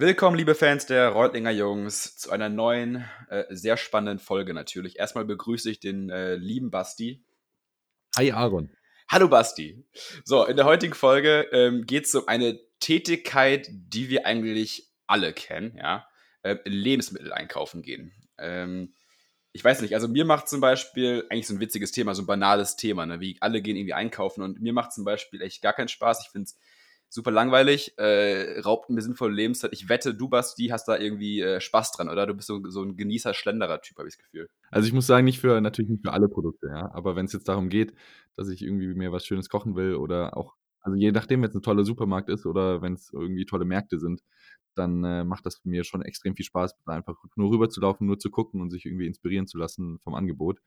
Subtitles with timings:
[0.00, 4.96] Willkommen, liebe Fans der Reutlinger Jungs, zu einer neuen, äh, sehr spannenden Folge natürlich.
[4.96, 7.24] Erstmal begrüße ich den äh, lieben Basti.
[8.16, 8.70] Hi, Aaron.
[9.08, 9.84] Hallo, Basti.
[10.24, 15.32] So, in der heutigen Folge ähm, geht es um eine Tätigkeit, die wir eigentlich alle
[15.32, 16.06] kennen, ja.
[16.42, 18.12] Äh, Lebensmittel einkaufen gehen.
[18.38, 18.94] Ähm,
[19.50, 22.26] ich weiß nicht, also mir macht zum Beispiel eigentlich so ein witziges Thema, so ein
[22.26, 23.18] banales Thema, ne?
[23.18, 26.24] wie alle gehen irgendwie einkaufen und mir macht zum Beispiel echt gar keinen Spaß.
[26.24, 26.56] Ich finde es
[27.08, 29.72] super langweilig, äh, raubt mir sinnvolle Lebenszeit.
[29.72, 32.26] Ich wette, du, Basti, hast da irgendwie äh, Spaß dran, oder?
[32.26, 34.48] Du bist so, so ein Genießer, Schlenderer-Typ, habe ich das Gefühl.
[34.70, 36.90] Also ich muss sagen, nicht für, natürlich nicht für alle Produkte, ja.
[36.92, 37.94] Aber wenn es jetzt darum geht,
[38.36, 41.54] dass ich irgendwie mir was Schönes kochen will oder auch, also je nachdem, wenn es
[41.54, 44.22] ein toller Supermarkt ist oder wenn es irgendwie tolle Märkte sind,
[44.74, 48.18] dann äh, macht das mir schon extrem viel Spaß, einfach nur rüber zu laufen, nur
[48.18, 50.60] zu gucken und sich irgendwie inspirieren zu lassen vom Angebot.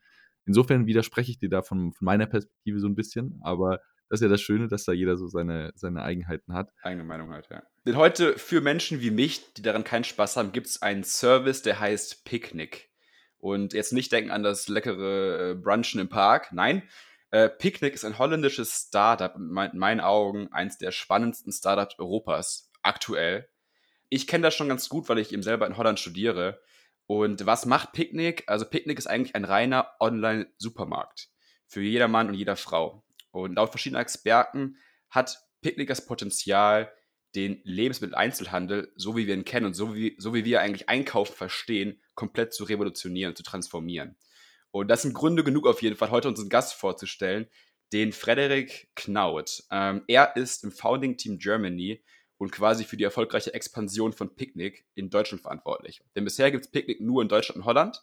[0.44, 3.80] Insofern widerspreche ich dir da von, von meiner Perspektive so ein bisschen, aber
[4.12, 6.70] das ist ja das Schöne, dass da jeder so seine, seine Eigenheiten hat.
[6.82, 7.62] Eigene Meinung hat, ja.
[7.86, 11.62] Denn heute für Menschen wie mich, die daran keinen Spaß haben, gibt es einen Service,
[11.62, 12.90] der heißt Picknick.
[13.38, 16.52] Und jetzt nicht denken an das leckere äh, Brunchen im Park.
[16.52, 16.82] Nein,
[17.30, 22.70] äh, Picnic ist ein holländisches Startup und in meinen Augen eins der spannendsten Startups Europas
[22.82, 23.48] aktuell.
[24.10, 26.60] Ich kenne das schon ganz gut, weil ich eben selber in Holland studiere.
[27.06, 28.44] Und was macht Picnic?
[28.46, 31.30] Also Picnic ist eigentlich ein reiner Online-Supermarkt
[31.66, 33.02] für jedermann und jeder Frau.
[33.32, 34.76] Und laut verschiedenen Experten
[35.10, 36.92] hat Picnic das Potenzial,
[37.34, 41.34] den Lebensmitteleinzelhandel, so wie wir ihn kennen und so wie, so wie wir eigentlich Einkaufen
[41.34, 44.16] verstehen, komplett zu revolutionieren, zu transformieren.
[44.70, 47.48] Und das sind Gründe genug auf jeden Fall, heute unseren Gast vorzustellen,
[47.92, 49.64] den Frederik Knaut.
[49.70, 52.02] Ähm, er ist im Founding Team Germany
[52.38, 56.02] und quasi für die erfolgreiche Expansion von Picnic in Deutschland verantwortlich.
[56.16, 58.02] Denn bisher gibt es Picnic nur in Deutschland und Holland.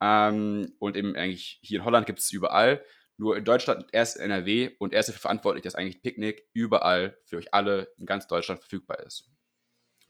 [0.00, 2.84] Ähm, und eben eigentlich hier in Holland gibt es überall.
[3.18, 7.18] Nur in Deutschland erst in NRW und er ist dafür verantwortlich, dass eigentlich Picknick überall
[7.24, 9.28] für euch alle in ganz Deutschland verfügbar ist.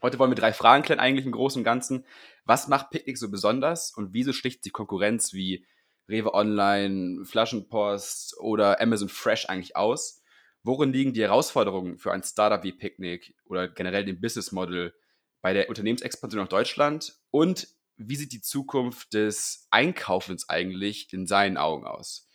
[0.01, 2.05] Heute wollen wir drei Fragen klären, eigentlich im Großen und Ganzen.
[2.45, 5.65] Was macht Picknick so besonders und wieso sticht die Konkurrenz wie
[6.07, 10.21] Rewe Online, Flaschenpost oder Amazon Fresh eigentlich aus?
[10.61, 14.93] Worin liegen die Herausforderungen für ein Startup wie Picknick oder generell dem Business Model
[15.41, 17.17] bei der Unternehmensexpansion nach Deutschland?
[17.31, 17.67] Und
[17.97, 22.28] wie sieht die Zukunft des Einkaufens eigentlich in seinen Augen aus?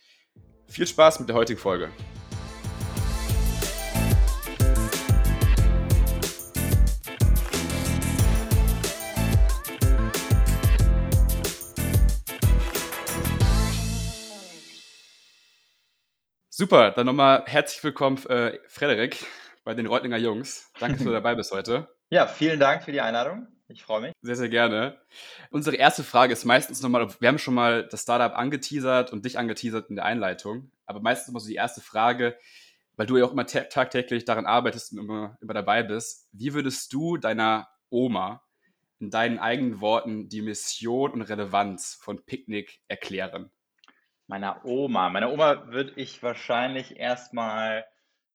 [0.67, 1.89] Viel Spaß mit der heutigen Folge.
[16.49, 19.25] Super, dann nochmal herzlich willkommen, äh, Frederik,
[19.65, 20.71] bei den Reutlinger Jungs.
[20.79, 21.89] Danke, dass du dabei bist heute.
[22.09, 23.54] Ja, vielen Dank für die Einladung.
[23.67, 24.13] Ich freue mich.
[24.21, 25.01] Sehr, sehr gerne.
[25.49, 29.39] Unsere erste Frage ist meistens nochmal, wir haben schon mal das Startup angeteasert und dich
[29.39, 32.37] angeteasert in der Einleitung, aber meistens immer so die erste Frage,
[32.95, 36.29] weil du ja auch immer tagtäglich daran arbeitest und immer, immer dabei bist.
[36.31, 38.43] Wie würdest du deiner Oma
[38.99, 43.49] in deinen eigenen Worten die Mission und Relevanz von Picknick erklären?
[44.27, 45.09] Meiner Oma.
[45.09, 47.85] Meiner Oma würde ich wahrscheinlich erstmal,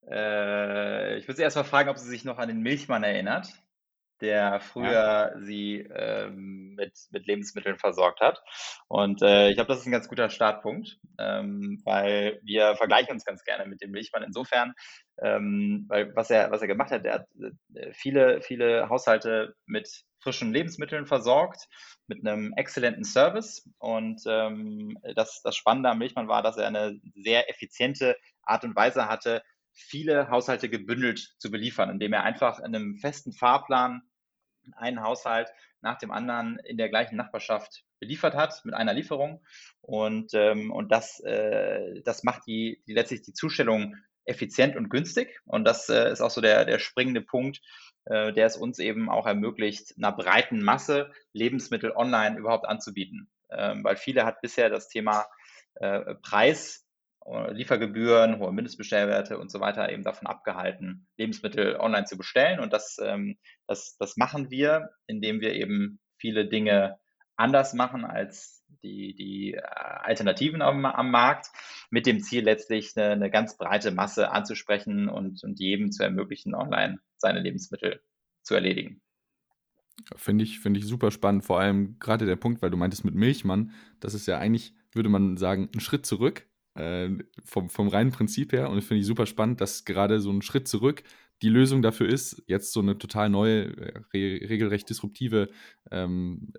[0.08, 3.59] äh, ich würde sie erstmal fragen, ob sie sich noch an den Milchmann erinnert
[4.20, 5.41] der früher ja.
[5.41, 8.42] sie ähm, mit, mit Lebensmitteln versorgt hat.
[8.88, 13.25] Und äh, ich glaube, das ist ein ganz guter Startpunkt, ähm, weil wir vergleichen uns
[13.25, 14.75] ganz gerne mit dem Milchmann insofern,
[15.22, 17.26] ähm, weil was er, was er gemacht hat, er hat
[17.75, 19.88] äh, viele, viele Haushalte mit
[20.20, 21.66] frischen Lebensmitteln versorgt,
[22.06, 23.69] mit einem exzellenten Service.
[23.78, 28.76] Und ähm, das, das Spannende am Milchmann war, dass er eine sehr effiziente Art und
[28.76, 29.42] Weise hatte,
[29.72, 34.02] viele Haushalte gebündelt zu beliefern, indem er einfach in einem festen Fahrplan
[34.75, 35.50] einen Haushalt
[35.81, 39.44] nach dem anderen in der gleichen Nachbarschaft beliefert hat mit einer Lieferung.
[39.81, 45.41] Und, ähm, und das, äh, das macht die, die letztlich die Zustellung effizient und günstig.
[45.44, 47.60] Und das äh, ist auch so der, der springende Punkt,
[48.04, 53.31] äh, der es uns eben auch ermöglicht, einer breiten Masse Lebensmittel online überhaupt anzubieten.
[53.50, 55.26] Ähm, weil viele hat bisher das Thema
[55.75, 56.87] äh, Preis
[57.50, 62.60] Liefergebühren, hohe Mindestbestellwerte und so weiter eben davon abgehalten, Lebensmittel online zu bestellen.
[62.60, 66.99] Und das, ähm, das, das machen wir, indem wir eben viele Dinge
[67.37, 71.49] anders machen als die, die äh, Alternativen am, am Markt,
[71.90, 76.55] mit dem Ziel letztlich eine, eine ganz breite Masse anzusprechen und, und jedem zu ermöglichen,
[76.55, 78.02] online seine Lebensmittel
[78.43, 79.00] zu erledigen.
[80.16, 83.14] Finde ich, finde ich super spannend, vor allem gerade der Punkt, weil du meintest mit
[83.14, 86.49] Milchmann, das ist ja eigentlich, würde man sagen, ein Schritt zurück,
[86.81, 87.11] äh,
[87.44, 88.71] vom, vom reinen Prinzip her.
[88.71, 91.03] Und finde ich super spannend, dass gerade so ein Schritt zurück
[91.43, 95.49] die Lösung dafür ist, jetzt so eine total neue, äh, re regelrecht disruptive
[95.91, 96.53] ähm,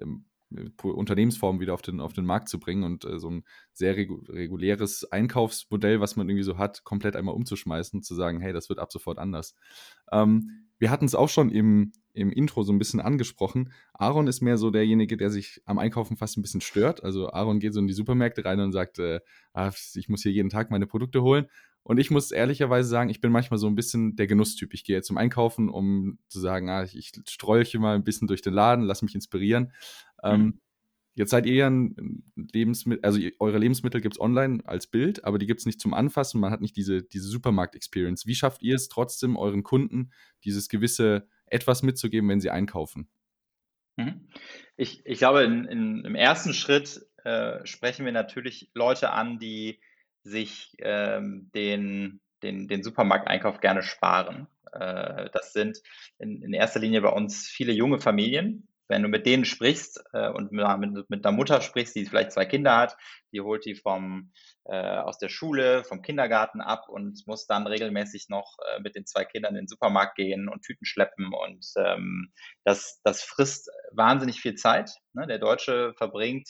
[0.56, 3.44] ähm, Unternehmensform wieder auf den, auf den Markt zu bringen und äh, so ein
[3.74, 8.54] sehr regu reguläres Einkaufsmodell, was man irgendwie so hat, komplett einmal umzuschmeißen, zu sagen, hey,
[8.54, 9.56] das wird ab sofort anders.
[10.12, 13.72] Ähm, wir hatten es auch schon im, im Intro so ein bisschen angesprochen.
[13.94, 17.04] Aaron ist mehr so derjenige, der sich am Einkaufen fast ein bisschen stört.
[17.04, 19.20] Also Aaron geht so in die Supermärkte rein und sagt, äh,
[19.54, 21.46] ah, ich muss hier jeden Tag meine Produkte holen.
[21.84, 24.74] Und ich muss ehrlicherweise sagen, ich bin manchmal so ein bisschen der Genusstyp.
[24.74, 28.42] Ich gehe zum Einkaufen, um zu sagen, ah, ich, ich strolche mal ein bisschen durch
[28.42, 29.74] den Laden, lass mich inspirieren.
[30.24, 30.46] Ähm, mhm.
[30.46, 30.62] Ähm,
[31.16, 35.40] jetzt seid ihr ja ein Lebensmittel, also eure Lebensmittel gibt es online als Bild, aber
[35.40, 36.40] die gibt es nicht zum Anfassen.
[36.40, 38.28] Man hat nicht diese, diese Supermarkt-Experience.
[38.28, 40.12] Wie schafft ihr es trotzdem, euren Kunden
[40.44, 43.10] dieses gewisse etwas mitzugeben, wenn sie einkaufen?
[43.98, 44.28] Mhm.
[44.78, 49.80] Ich, ich glaube, in, in, im ersten Schritt äh, sprechen wir natürlich Leute an, die
[50.24, 54.48] sich ähm, den, den, den Supermarkteinkauf gerne sparen.
[54.72, 55.80] Äh, das sind
[56.20, 60.30] in, in erster Linie bei uns viele junge Familien, wenn du mit denen sprichst äh,
[60.30, 62.98] und mit, mit, mit einer Mutter sprichst, die vielleicht zwei Kinder hat,
[63.32, 64.34] die holt die vom,
[64.66, 69.06] äh, aus der Schule, vom Kindergarten ab und muss dann regelmäßig noch äh, mit den
[69.06, 71.32] zwei Kindern in den Supermarkt gehen und Tüten schleppen.
[71.34, 72.34] Und ähm,
[72.66, 74.92] das, das frisst wahnsinnig viel Zeit.
[75.14, 75.26] Ne?
[75.26, 76.50] Der Deutsche verbringt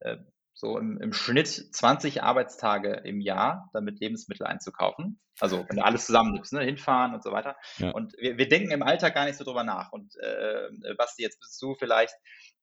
[0.00, 0.18] äh,
[0.58, 5.20] so im, im Schnitt 20 Arbeitstage im Jahr, damit Lebensmittel einzukaufen.
[5.38, 7.54] Also wenn du alles zusammennimmst, ne, hinfahren und so weiter.
[7.76, 7.92] Ja.
[7.92, 9.92] Und wir, wir denken im Alltag gar nicht so drüber nach.
[9.92, 12.12] Und äh, Basti, jetzt bist du vielleicht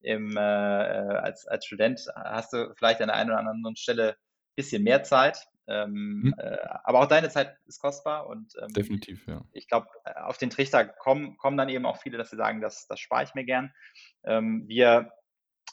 [0.02, 4.56] im, äh, als, als Student, hast du vielleicht an der einen oder anderen Stelle ein
[4.56, 5.38] bisschen mehr Zeit.
[5.66, 6.34] Ähm, hm.
[6.36, 9.42] äh, aber auch deine Zeit ist kostbar und ähm, definitiv, ja.
[9.52, 12.86] Ich glaube, auf den Trichter kommen, kommen dann eben auch viele, dass sie sagen, das,
[12.86, 13.72] das spare ich mir gern.
[14.22, 15.10] Ähm, wir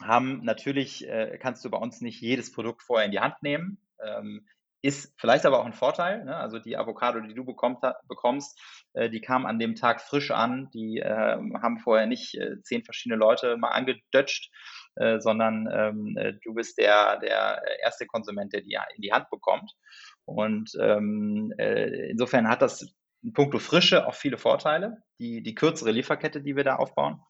[0.02, 3.78] haben natürlich, äh, kannst du bei uns nicht jedes Produkt vorher in die Hand nehmen.
[4.04, 4.46] Ähm,
[4.84, 6.26] ist vielleicht aber auch ein Vorteil.
[6.26, 6.36] Ne?
[6.36, 7.80] Also die Avocado, die du bekommt,
[8.10, 8.60] bekommst,
[8.94, 10.70] äh, die kam an dem Tag frisch an.
[10.74, 14.52] Die äh, haben vorher nicht äh, zehn verschiedene Leute mal angedutscht,
[14.96, 19.30] äh, sondern ähm, äh, du bist der, der erste Konsument, der die in die Hand
[19.30, 19.72] bekommt.
[20.26, 22.94] Und ähm, äh, insofern hat das
[23.24, 24.98] in puncto Frische auch viele Vorteile.
[25.18, 27.22] Die, die kürzere Lieferkette, die wir da aufbauen.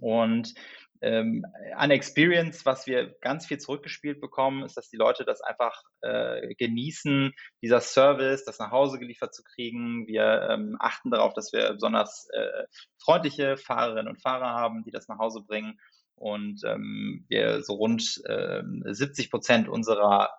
[0.00, 0.54] Und
[1.02, 1.44] ähm,
[1.74, 6.54] an Experience, was wir ganz viel zurückgespielt bekommen, ist, dass die Leute das einfach äh,
[6.54, 10.06] genießen, dieser Service, das nach Hause geliefert zu kriegen.
[10.06, 12.66] Wir ähm, achten darauf, dass wir besonders äh,
[13.02, 15.76] freundliche Fahrerinnen und Fahrer haben, die das nach Hause bringen.
[16.14, 20.30] Und ähm, wir so rund äh, 70 Prozent unserer,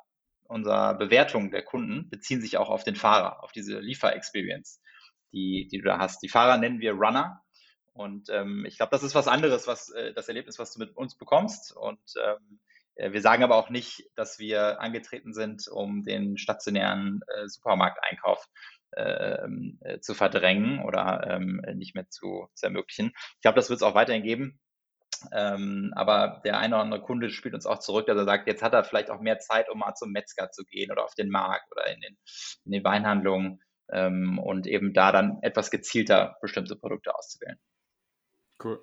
[0.48, 4.82] unserer Bewertung der Kunden beziehen sich auch auf den Fahrer, auf diese Liefer-Experience,
[5.34, 6.24] die, die du da hast.
[6.24, 7.42] Die Fahrer nennen wir Runner
[7.94, 10.96] und ähm, ich glaube, das ist was anderes, was äh, das Erlebnis, was du mit
[10.96, 11.76] uns bekommst.
[11.76, 12.60] Und ähm,
[12.96, 18.48] äh, wir sagen aber auch nicht, dass wir angetreten sind, um den stationären äh, Supermarkteinkauf
[18.98, 23.12] ähm, äh, zu verdrängen oder ähm, nicht mehr zu, zu ermöglichen.
[23.36, 24.60] Ich glaube, das wird es auch weiterhin geben.
[25.32, 28.64] Ähm, aber der eine oder andere Kunde spielt uns auch zurück, dass er sagt, jetzt
[28.64, 31.30] hat er vielleicht auch mehr Zeit, um mal zum Metzger zu gehen oder auf den
[31.30, 32.18] Markt oder in den,
[32.66, 33.62] in den Weinhandlungen
[33.92, 37.60] ähm, und eben da dann etwas gezielter bestimmte Produkte auszuwählen.
[38.64, 38.80] Cool.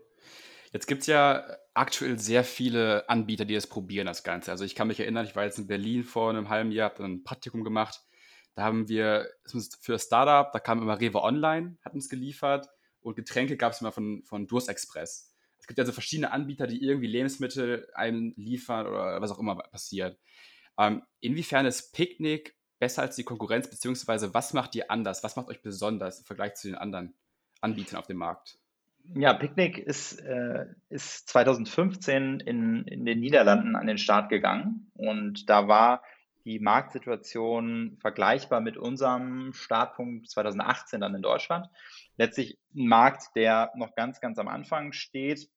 [0.73, 1.45] Jetzt gibt es ja
[1.75, 4.51] aktuell sehr viele Anbieter, die das probieren, das Ganze.
[4.53, 7.05] Also ich kann mich erinnern, ich war jetzt in Berlin vor einem halben Jahr, habe
[7.05, 8.01] ein Praktikum gemacht.
[8.55, 9.29] Da haben wir
[9.81, 12.69] für Startup, da kam immer Rewe Online, hat uns geliefert
[13.01, 15.35] und Getränke gab es immer von, von Durst Express.
[15.59, 20.19] Es gibt also verschiedene Anbieter, die irgendwie Lebensmittel einem liefern oder was auch immer passiert.
[20.79, 25.23] Ähm, inwiefern ist Picknick besser als die Konkurrenz, beziehungsweise was macht ihr anders?
[25.23, 27.15] Was macht euch besonders im Vergleich zu den anderen
[27.61, 28.59] Anbietern auf dem Markt?
[29.15, 35.49] Ja, Picnic ist, äh, ist 2015 in, in den Niederlanden an den Start gegangen und
[35.51, 36.03] da war
[36.45, 41.69] die Marktsituation vergleichbar mit unserem Startpunkt 2018 dann in Deutschland.
[42.17, 45.49] Letztlich ein Markt, der noch ganz, ganz am Anfang steht.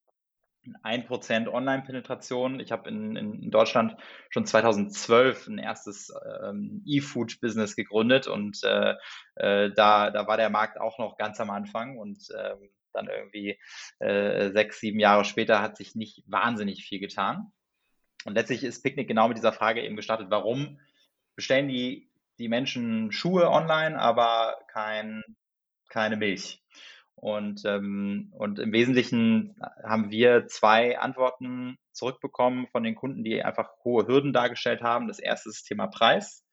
[0.84, 2.60] 1% Online-Penetration.
[2.60, 3.98] Ich habe in, in Deutschland
[4.30, 8.96] schon 2012 ein erstes ähm, E-Food-Business gegründet und äh,
[9.36, 13.60] äh, da, da war der Markt auch noch ganz am Anfang und ähm, dann irgendwie
[14.00, 17.52] äh, sechs, sieben Jahre später hat sich nicht wahnsinnig viel getan.
[18.26, 20.80] Und letztlich ist Picknick genau mit dieser Frage eben gestartet, warum
[21.36, 22.10] bestellen die,
[22.40, 25.24] die Menschen Schuhe online, aber kein,
[25.90, 26.64] keine Milch?
[27.16, 33.70] Und, ähm, und im Wesentlichen haben wir zwei Antworten zurückbekommen von den Kunden, die einfach
[33.84, 35.08] hohe Hürden dargestellt haben.
[35.08, 36.44] Das erste ist das Thema Preis.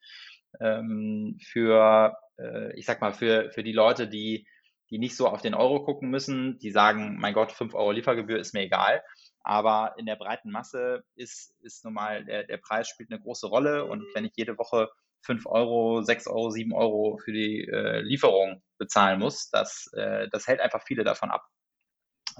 [0.60, 4.46] Ähm, für, äh, ich sag mal, für, für die Leute, die
[4.90, 8.38] die nicht so auf den Euro gucken müssen, die sagen, mein Gott, 5 Euro Liefergebühr
[8.38, 9.02] ist mir egal.
[9.42, 13.46] Aber in der breiten Masse ist, ist nun mal, der, der Preis spielt eine große
[13.46, 13.86] Rolle.
[13.86, 14.90] Und wenn ich jede Woche
[15.22, 20.46] 5 Euro, 6 Euro, 7 Euro für die äh, Lieferung bezahlen muss, das, äh, das
[20.46, 21.46] hält einfach viele davon ab.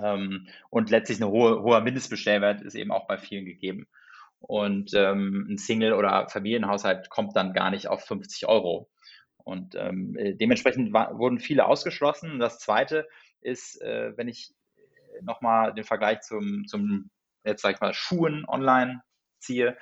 [0.02, 3.86] Ähm, und letztlich ein hohe, hoher Mindestbestellwert ist eben auch bei vielen gegeben.
[4.40, 8.90] Und ähm, ein Single- oder Familienhaushalt kommt dann gar nicht auf 50 Euro.
[9.44, 12.38] Und ähm, äh, dementsprechend war, wurden viele ausgeschlossen.
[12.38, 13.08] Das Zweite
[13.40, 14.52] ist, äh, wenn ich
[15.22, 17.10] nochmal den Vergleich zum, zum,
[17.44, 19.02] jetzt sag ich mal, Schuhen online
[19.38, 19.76] ziehe.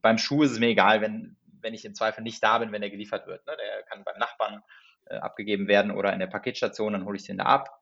[0.00, 2.80] Beim Schuh ist es mir egal, wenn, wenn ich im Zweifel nicht da bin, wenn
[2.80, 3.46] der geliefert wird.
[3.46, 3.54] Ne?
[3.56, 4.62] Der kann beim Nachbarn
[5.06, 7.80] äh, abgegeben werden oder in der Paketstation, dann hole ich den da ab.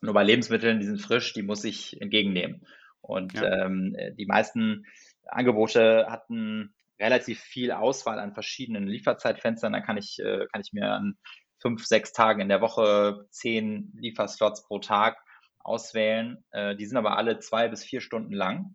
[0.00, 2.66] Nur bei Lebensmitteln, die sind frisch, die muss ich entgegennehmen.
[3.00, 3.64] Und ja.
[3.64, 4.86] ähm, die meisten
[5.26, 9.72] Angebote hatten relativ viel Auswahl an verschiedenen Lieferzeitfenstern.
[9.72, 11.16] Da kann ich, äh, kann ich mir an
[11.60, 15.18] fünf, sechs Tagen in der Woche zehn Lieferslots pro Tag
[15.58, 16.44] auswählen.
[16.50, 18.74] Äh, die sind aber alle zwei bis vier Stunden lang.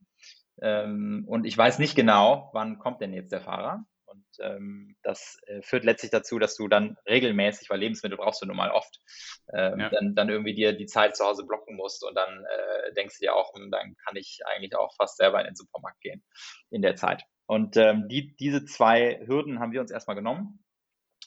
[0.62, 3.86] Ähm, und ich weiß nicht genau, wann kommt denn jetzt der Fahrer.
[4.06, 8.46] Und ähm, das äh, führt letztlich dazu, dass du dann regelmäßig, weil Lebensmittel brauchst du
[8.46, 9.00] nun mal oft,
[9.52, 9.90] ähm, ja.
[9.90, 13.26] dann, dann irgendwie dir die Zeit zu Hause blocken musst und dann äh, denkst du
[13.26, 16.24] dir auch, hm, dann kann ich eigentlich auch fast selber in den Supermarkt gehen
[16.70, 17.24] in der Zeit.
[17.54, 20.66] Und ähm, die, diese zwei Hürden haben wir uns erstmal genommen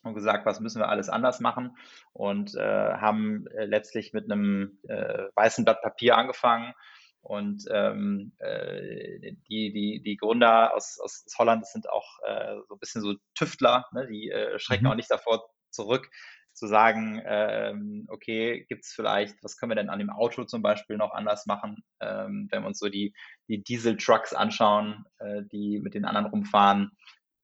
[0.03, 1.77] und gesagt, was müssen wir alles anders machen
[2.13, 6.75] und äh, haben äh, letztlich mit einem äh, weißen Blatt Papier angefangen
[7.21, 12.81] und ähm, äh, die, die, die Gründer aus, aus Holland sind auch äh, so ein
[12.81, 14.09] bisschen so Tüftler, ne?
[14.09, 14.91] die schrecken mhm.
[14.91, 16.11] auch nicht davor zurück,
[16.57, 20.63] zu sagen, ähm, okay, gibt es vielleicht, was können wir denn an dem Auto zum
[20.63, 23.15] Beispiel noch anders machen, ähm, wenn wir uns so die,
[23.49, 26.91] die Diesel-Trucks anschauen, äh, die mit den anderen rumfahren,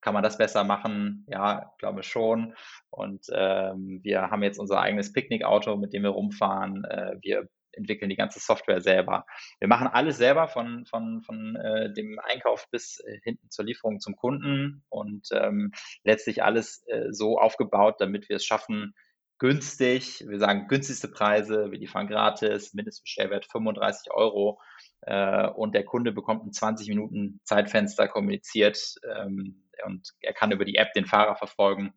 [0.00, 1.24] kann man das besser machen?
[1.28, 2.54] Ja, glaube schon.
[2.90, 6.84] Und ähm, wir haben jetzt unser eigenes Picknickauto, mit dem wir rumfahren.
[6.84, 9.26] Äh, wir entwickeln die ganze Software selber.
[9.58, 14.00] Wir machen alles selber von, von, von äh, dem Einkauf bis äh, hinten zur Lieferung
[14.00, 15.72] zum Kunden und ähm,
[16.04, 18.94] letztlich alles äh, so aufgebaut, damit wir es schaffen,
[19.38, 24.60] günstig, wir sagen günstigste Preise, wir liefern gratis, Mindestbestellwert 35 Euro
[25.00, 30.64] äh, und der Kunde bekommt ein 20 Minuten Zeitfenster kommuniziert ähm, und er kann über
[30.64, 31.92] die App den Fahrer verfolgen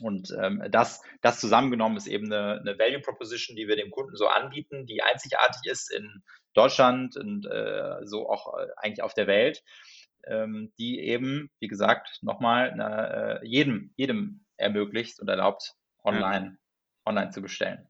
[0.00, 4.16] und ähm, das, das zusammengenommen ist eben eine, eine Value Proposition, die wir dem Kunden
[4.16, 6.22] so anbieten, die einzigartig ist in
[6.54, 9.62] Deutschland und äh, so auch äh, eigentlich auf der Welt,
[10.26, 15.74] ähm, die eben, wie gesagt, nochmal äh, jedem, jedem ermöglicht und erlaubt,
[16.04, 16.56] online, ja.
[17.04, 17.87] online zu bestellen.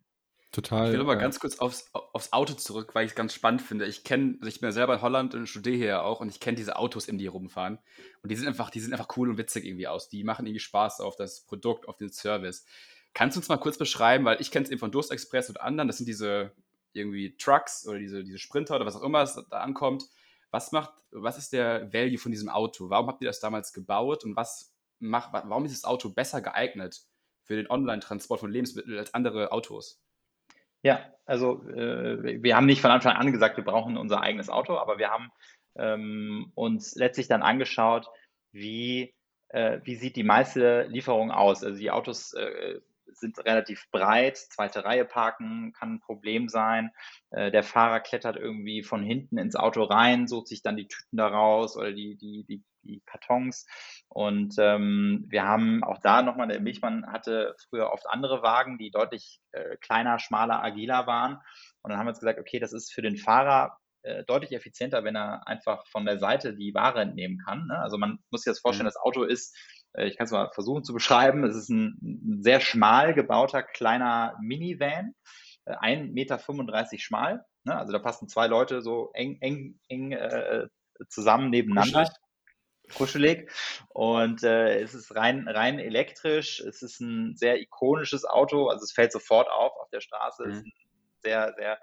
[0.50, 0.86] Total.
[0.86, 3.60] Ich will aber äh, ganz kurz aufs, aufs Auto zurück, weil ich es ganz spannend
[3.60, 3.84] finde.
[3.84, 6.40] Ich kenne, also ich bin ja selber in Holland und studiere hier auch und ich
[6.40, 7.78] kenne diese Autos, in die rumfahren.
[8.22, 10.08] Und die sind einfach, die sind einfach cool und witzig irgendwie aus.
[10.08, 12.64] Die machen irgendwie Spaß auf das Produkt, auf den Service.
[13.12, 15.60] Kannst du uns mal kurz beschreiben, weil ich kenne es eben von Durst Express und
[15.60, 16.52] anderen, das sind diese
[16.92, 20.04] irgendwie Trucks oder diese, diese Sprinter oder was auch immer es da ankommt.
[20.50, 22.88] Was macht, was ist der Value von diesem Auto?
[22.88, 27.02] Warum habt ihr das damals gebaut und was macht, warum ist das Auto besser geeignet
[27.42, 30.00] für den Online-Transport von Lebensmitteln als andere Autos?
[30.82, 34.76] Ja, also äh, wir haben nicht von Anfang an gesagt, wir brauchen unser eigenes Auto,
[34.76, 35.30] aber wir haben
[35.76, 38.06] ähm, uns letztlich dann angeschaut,
[38.52, 39.14] wie,
[39.48, 41.62] äh, wie sieht die meiste Lieferung aus.
[41.64, 42.80] Also die Autos äh,
[43.12, 46.90] sind relativ breit, zweite Reihe parken kann ein Problem sein.
[47.30, 51.16] Äh, der Fahrer klettert irgendwie von hinten ins Auto rein, sucht sich dann die Tüten
[51.16, 53.66] daraus oder die, die, die, die Kartons.
[54.08, 58.90] Und ähm, wir haben auch da nochmal, der Milchmann hatte früher oft andere Wagen, die
[58.90, 61.40] deutlich äh, kleiner, schmaler, agiler waren.
[61.82, 65.04] Und dann haben wir uns gesagt, okay, das ist für den Fahrer äh, deutlich effizienter,
[65.04, 67.66] wenn er einfach von der Seite die Ware entnehmen kann.
[67.66, 67.78] Ne?
[67.78, 68.94] Also man muss sich das vorstellen, mhm.
[68.94, 69.56] das Auto ist
[69.96, 71.44] ich kann es mal versuchen zu beschreiben.
[71.44, 75.14] Es ist ein, ein sehr schmal gebauter kleiner Minivan,
[75.66, 76.38] 1,35 äh, Meter
[76.98, 77.44] schmal.
[77.64, 77.76] Ne?
[77.76, 80.68] Also da passen zwei Leute so eng, eng, eng äh,
[81.08, 82.10] zusammen nebeneinander.
[82.94, 83.50] Kuschelig.
[83.88, 86.60] Und äh, es ist rein, rein elektrisch.
[86.60, 88.68] Es ist ein sehr ikonisches Auto.
[88.68, 90.44] Also es fällt sofort auf auf der Straße.
[90.46, 90.50] Mhm.
[90.50, 90.72] Es ist ein
[91.22, 91.78] sehr, sehr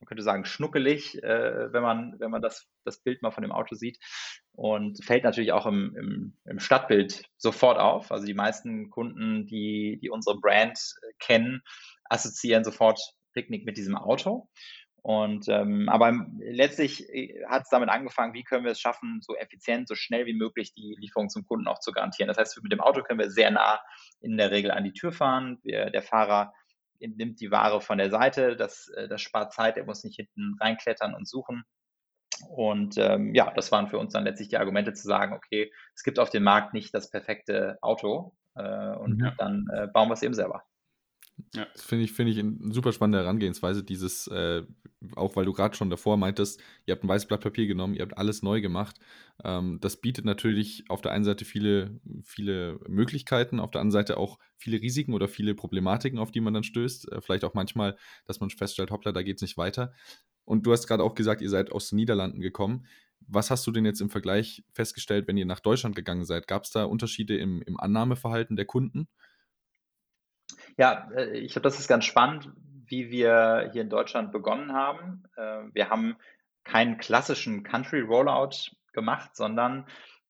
[0.00, 3.52] man könnte sagen, schnuckelig, äh, wenn man, wenn man das, das Bild mal von dem
[3.52, 3.98] Auto sieht.
[4.52, 8.12] Und fällt natürlich auch im, im, im Stadtbild sofort auf.
[8.12, 11.62] Also die meisten Kunden, die, die unsere Brand äh, kennen,
[12.04, 13.00] assoziieren sofort
[13.32, 14.48] Picknick mit diesem Auto.
[15.04, 19.36] Und ähm, aber letztlich äh, hat es damit angefangen, wie können wir es schaffen, so
[19.36, 22.28] effizient, so schnell wie möglich die Lieferung zum Kunden auch zu garantieren.
[22.28, 23.80] Das heißt, mit dem Auto können wir sehr nah
[24.22, 25.58] in der Regel an die Tür fahren.
[25.62, 26.54] Wir, der Fahrer
[27.00, 30.56] nimmt die Ware von der Seite, das, äh, das spart Zeit, er muss nicht hinten
[30.60, 31.64] reinklettern und suchen.
[32.48, 36.02] Und ähm, ja, das waren für uns dann letztlich die Argumente zu sagen, okay, es
[36.02, 39.32] gibt auf dem Markt nicht das perfekte Auto äh, und ja.
[39.38, 40.64] dann äh, bauen wir es eben selber.
[41.54, 41.66] Ja.
[41.72, 44.62] Das finde ich, find ich eine super spannende Herangehensweise, dieses, äh,
[45.16, 48.02] auch weil du gerade schon davor meintest, ihr habt ein weißes Blatt Papier genommen, ihr
[48.02, 48.98] habt alles neu gemacht.
[49.42, 54.16] Ähm, das bietet natürlich auf der einen Seite viele, viele Möglichkeiten, auf der anderen Seite
[54.16, 57.10] auch viele Risiken oder viele Problematiken, auf die man dann stößt.
[57.10, 59.92] Äh, vielleicht auch manchmal, dass man feststellt, hoppla, da geht es nicht weiter.
[60.44, 62.86] Und du hast gerade auch gesagt, ihr seid aus den Niederlanden gekommen.
[63.26, 66.46] Was hast du denn jetzt im Vergleich festgestellt, wenn ihr nach Deutschland gegangen seid?
[66.46, 69.08] Gab es da Unterschiede im, im Annahmeverhalten der Kunden?
[70.76, 72.50] Ja, äh, ich glaube, das ist ganz spannend,
[72.86, 75.24] wie wir hier in Deutschland begonnen haben.
[75.36, 76.16] Äh, wir haben
[76.64, 79.86] keinen klassischen Country Rollout gemacht, sondern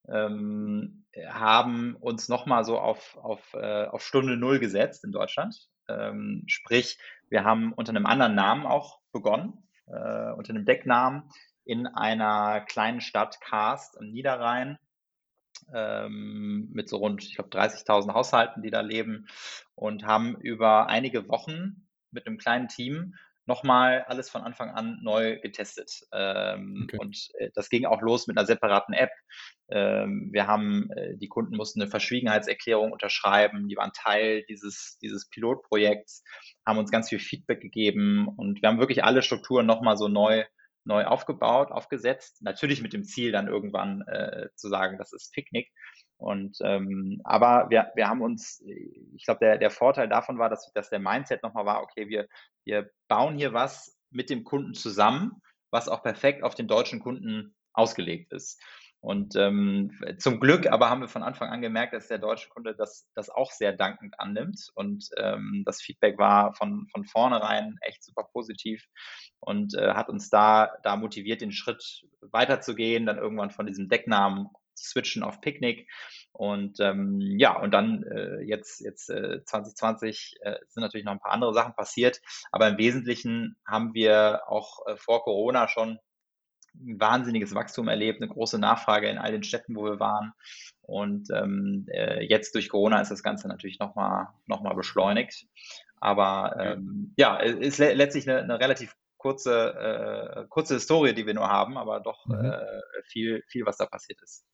[0.09, 5.57] ähm, haben uns nochmal so auf, auf, äh, auf Stunde Null gesetzt in Deutschland.
[5.89, 11.31] Ähm, sprich, wir haben unter einem anderen Namen auch begonnen, unter einem Decknamen
[11.65, 14.79] in einer kleinen Stadt Karst im Niederrhein
[15.73, 19.27] ähm, mit so rund, ich glaube, 30.000 Haushalten, die da leben
[19.75, 23.15] und haben über einige Wochen mit einem kleinen Team
[23.47, 25.91] nochmal alles von Anfang an neu getestet.
[26.13, 26.99] Ähm, okay.
[26.99, 29.11] Und äh, das ging auch los mit einer separaten App.
[29.69, 35.29] Ähm, wir haben, äh, die Kunden mussten eine Verschwiegenheitserklärung unterschreiben, die waren Teil dieses, dieses
[35.29, 36.23] Pilotprojekts,
[36.67, 40.45] haben uns ganz viel Feedback gegeben und wir haben wirklich alle Strukturen nochmal so neu
[40.85, 42.43] neu aufgebaut, aufgesetzt.
[42.43, 45.71] Natürlich mit dem Ziel, dann irgendwann äh, zu sagen, das ist Picknick.
[46.17, 50.71] Und ähm, aber wir, wir haben uns, ich glaube, der, der Vorteil davon war, dass,
[50.73, 52.29] dass der Mindset nochmal war, okay, wir,
[52.65, 57.55] wir bauen hier was mit dem Kunden zusammen, was auch perfekt auf den deutschen Kunden
[57.73, 58.63] ausgelegt ist.
[59.05, 62.75] Und ähm, zum Glück aber haben wir von Anfang an gemerkt, dass der deutsche Kunde
[62.75, 64.71] das, das auch sehr dankend annimmt.
[64.75, 68.87] Und ähm, das Feedback war von, von vornherein echt super positiv
[69.41, 71.85] und äh, hat uns da, da motiviert, den Schritt
[72.23, 75.87] weiterzugehen, dann irgendwann von diesem Decknamen switchen auf Picknick.
[76.33, 81.21] Und ähm, ja, und dann äh, jetzt, jetzt äh, 2020 äh, sind natürlich noch ein
[81.21, 82.23] paar andere Sachen passiert.
[82.53, 85.99] Aber im Wesentlichen haben wir auch äh, vor Corona schon
[86.75, 90.33] ein wahnsinniges Wachstum erlebt, eine große Nachfrage in all den Städten, wo wir waren.
[90.83, 95.47] Und ähm, äh, jetzt durch Corona ist das Ganze natürlich nochmal noch mal beschleunigt.
[95.97, 101.33] Aber ähm, ja, ist le letztlich eine, eine relativ kurze, äh, kurze Historie, die wir
[101.33, 102.45] nur haben, aber doch mhm.
[102.45, 104.45] äh, viel, viel, was da passiert ist.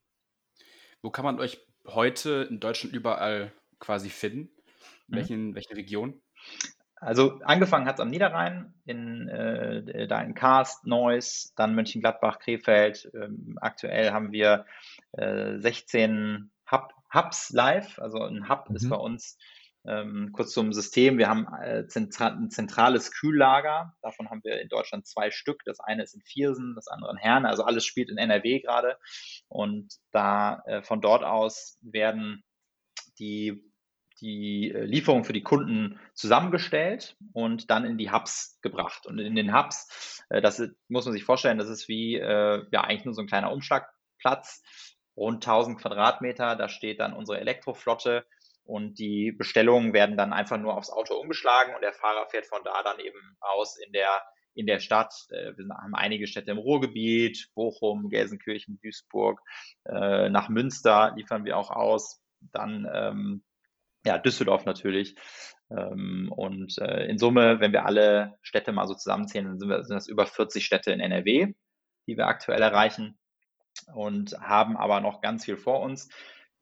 [1.01, 4.49] Wo kann man euch heute in Deutschland überall quasi finden?
[5.07, 5.15] In mhm.
[5.15, 6.21] welchen, welchen Regionen?
[7.01, 13.09] Also angefangen hat es am Niederrhein, in, äh, da in Karst, Neuss, dann Mönchengladbach, Krefeld.
[13.15, 14.67] Ähm, aktuell haben wir
[15.13, 17.97] äh, 16 Hub, Hubs live.
[17.97, 18.75] Also ein Hub mhm.
[18.75, 19.39] ist bei uns
[19.83, 21.17] ähm, kurz zum System.
[21.17, 23.95] Wir haben äh, zentra ein zentrales Kühllager.
[24.03, 25.63] Davon haben wir in Deutschland zwei Stück.
[25.65, 27.49] Das eine ist in Viersen, das andere in Herne.
[27.49, 28.97] Also alles spielt in NRW gerade.
[29.47, 32.43] Und da äh, von dort aus werden
[33.17, 33.70] die
[34.21, 39.05] die äh, Lieferung für die Kunden zusammengestellt und dann in die Hubs gebracht.
[39.07, 42.81] Und in den Hubs, äh, das muss man sich vorstellen, das ist wie äh, ja
[42.81, 44.63] eigentlich nur so ein kleiner Umschlagplatz,
[45.17, 46.55] rund 1000 Quadratmeter.
[46.55, 48.25] Da steht dann unsere Elektroflotte
[48.63, 52.63] und die Bestellungen werden dann einfach nur aufs Auto umgeschlagen und der Fahrer fährt von
[52.63, 54.21] da dann eben aus in der
[54.53, 55.13] in der Stadt.
[55.29, 59.39] Wir haben einige Städte im Ruhrgebiet, Bochum, Gelsenkirchen, Duisburg,
[59.85, 62.21] nach Münster liefern wir auch aus.
[62.51, 63.43] Dann ähm,
[64.05, 65.15] ja, Düsseldorf natürlich.
[65.69, 69.83] Ähm, und äh, in Summe, wenn wir alle Städte mal so zusammenzählen, dann sind, wir,
[69.83, 71.53] sind das über 40 Städte in NRW,
[72.07, 73.17] die wir aktuell erreichen
[73.93, 76.09] und haben aber noch ganz viel vor uns.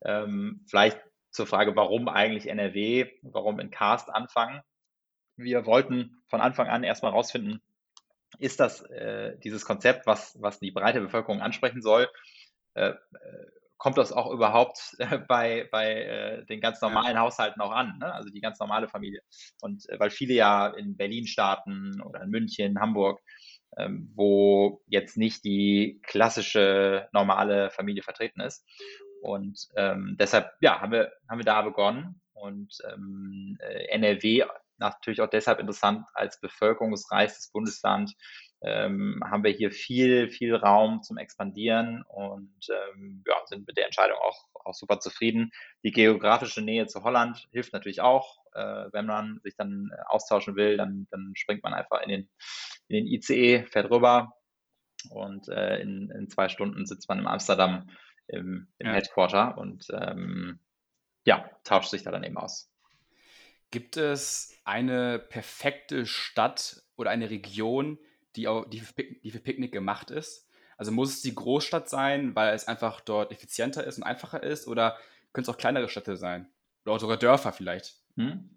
[0.03, 0.99] Ähm, vielleicht
[1.31, 4.61] zur Frage, warum eigentlich NRW, warum in Cast anfangen.
[5.37, 7.61] Wir wollten von Anfang an erstmal rausfinden,
[8.37, 12.09] ist das äh, dieses Konzept, was, was die breite Bevölkerung ansprechen soll,
[12.73, 17.21] äh, äh kommt das auch überhaupt äh, bei, bei äh, den ganz normalen ja.
[17.21, 18.13] Haushalten auch an, ne?
[18.13, 19.21] also die ganz normale Familie.
[19.61, 23.21] Und äh, weil viele ja in Berlin starten oder in München, Hamburg,
[23.77, 28.65] ähm, wo jetzt nicht die klassische normale Familie vertreten ist.
[29.21, 32.21] Und ähm, deshalb, ja, haben wir, haben wir da begonnen.
[32.33, 34.45] Und ähm, äh, NRW
[34.77, 38.13] natürlich auch deshalb interessant als bevölkerungsreichstes Bundesland
[38.61, 43.85] ähm, haben wir hier viel, viel Raum zum Expandieren und ähm, ja, sind mit der
[43.85, 45.51] Entscheidung auch, auch super zufrieden.
[45.83, 48.37] Die geografische Nähe zu Holland hilft natürlich auch.
[48.53, 52.29] Äh, wenn man sich dann austauschen will, dann, dann springt man einfach in den,
[52.87, 54.33] in den ICE, fährt rüber
[55.09, 57.89] und äh, in, in zwei Stunden sitzt man in Amsterdam
[58.27, 58.93] im, im ja.
[58.93, 60.59] Headquarter und ähm,
[61.25, 62.71] ja, tauscht sich da dann eben aus.
[63.71, 67.99] Gibt es eine perfekte Stadt oder eine Region,
[68.41, 70.47] die, die, für Pick, die für Picknick gemacht ist?
[70.77, 74.67] Also muss es die Großstadt sein, weil es einfach dort effizienter ist und einfacher ist?
[74.67, 74.97] Oder
[75.33, 76.47] können es auch kleinere Städte sein?
[76.85, 77.95] Oder sogar Dörfer vielleicht?
[78.15, 78.49] Hm.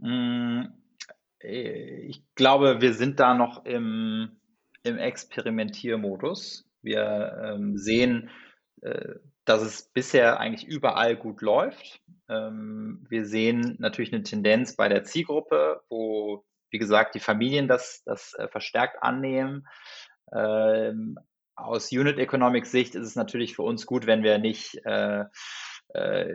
[0.00, 0.74] hm
[1.46, 4.30] ich glaube, wir sind da noch im,
[4.82, 6.66] im Experimentiermodus.
[6.80, 8.30] Wir ähm, sehen,
[8.80, 12.00] äh, dass es bisher eigentlich überall gut läuft.
[12.28, 18.02] Ähm, wir sehen natürlich eine Tendenz bei der Zielgruppe, wo wie gesagt, die Familien das,
[18.04, 19.68] das äh, verstärkt annehmen.
[20.34, 21.16] Ähm,
[21.54, 25.24] aus Unit Economics Sicht ist es natürlich für uns gut, wenn wir nicht äh,
[25.94, 26.32] äh,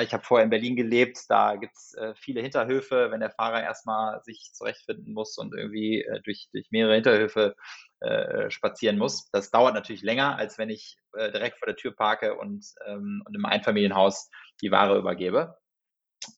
[0.00, 3.64] ich habe vorher in Berlin gelebt, da gibt es äh, viele Hinterhöfe, wenn der Fahrer
[3.64, 7.56] erstmal sich zurechtfinden muss und irgendwie äh, durch, durch mehrere Hinterhöfe
[7.98, 9.28] äh, spazieren muss.
[9.32, 13.34] Das dauert natürlich länger, als wenn ich direkt vor der Tür parke und, ähm, und
[13.34, 15.56] im Einfamilienhaus die Ware übergebe.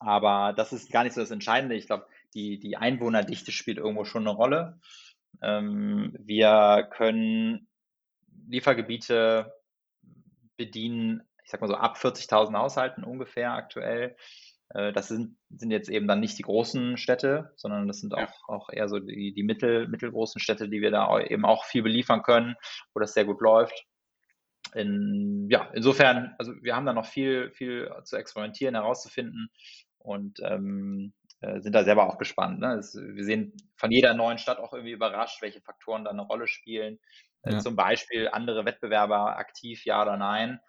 [0.00, 1.74] Aber das ist gar nicht so das Entscheidende.
[1.74, 4.80] Ich glaube, die, die Einwohnerdichte spielt irgendwo schon eine Rolle.
[5.42, 7.68] Ähm, wir können
[8.48, 9.52] Liefergebiete
[10.56, 14.16] bedienen, ich sag mal so ab 40.000 Haushalten ungefähr aktuell.
[14.70, 18.48] Äh, das sind, sind jetzt eben dann nicht die großen Städte, sondern das sind auch,
[18.48, 22.22] auch eher so die, die mittel, mittelgroßen Städte, die wir da eben auch viel beliefern
[22.22, 22.56] können,
[22.94, 23.86] wo das sehr gut läuft.
[24.74, 29.48] In, ja, insofern, also wir haben da noch viel, viel zu experimentieren, herauszufinden
[29.98, 32.60] und ähm, äh, sind da selber auch gespannt.
[32.60, 32.74] Ne?
[32.74, 36.46] Es, wir sehen von jeder neuen Stadt auch irgendwie überrascht, welche Faktoren da eine Rolle
[36.46, 36.98] spielen.
[37.42, 37.58] Äh, ja.
[37.58, 40.60] Zum Beispiel andere Wettbewerber aktiv, ja oder nein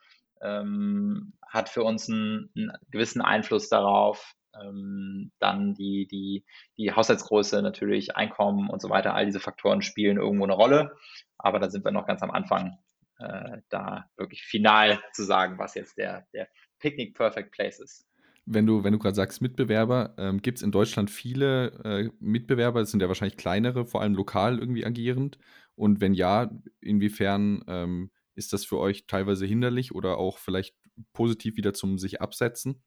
[0.42, 4.34] ähm, hat für uns einen, einen, gewissen Einfluss darauf.
[4.60, 6.44] Ähm, dann die, die,
[6.78, 10.96] die Haushaltsgröße natürlich, Einkommen und so weiter, all diese Faktoren spielen irgendwo eine Rolle.
[11.38, 12.78] Aber da sind wir noch ganz am Anfang,
[13.20, 18.09] äh, da wirklich final zu sagen, was jetzt der, der Picnic Perfect Place ist.
[18.52, 22.80] Wenn du, wenn du gerade sagst Mitbewerber, ähm, gibt es in Deutschland viele äh, Mitbewerber,
[22.80, 25.38] das sind ja wahrscheinlich kleinere, vor allem lokal irgendwie agierend.
[25.76, 26.50] Und wenn ja,
[26.82, 30.76] inwiefern ähm, ist das für euch teilweise hinderlich oder auch vielleicht
[31.14, 32.82] positiv wieder zum sich absetzen?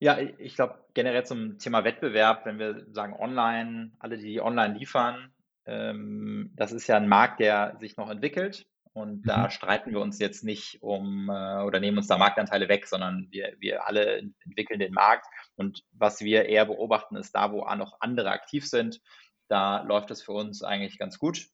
[0.00, 5.32] Ja, ich glaube generell zum Thema Wettbewerb, wenn wir sagen online, alle, die online liefern,
[5.64, 8.66] ähm, das ist ja ein Markt, der sich noch entwickelt.
[8.94, 9.28] Und mhm.
[9.28, 13.28] da streiten wir uns jetzt nicht um äh, oder nehmen uns da Marktanteile weg, sondern
[13.30, 15.26] wir, wir alle entwickeln den Markt.
[15.56, 19.00] Und was wir eher beobachten, ist da, wo noch andere aktiv sind,
[19.48, 21.46] da läuft es für uns eigentlich ganz gut.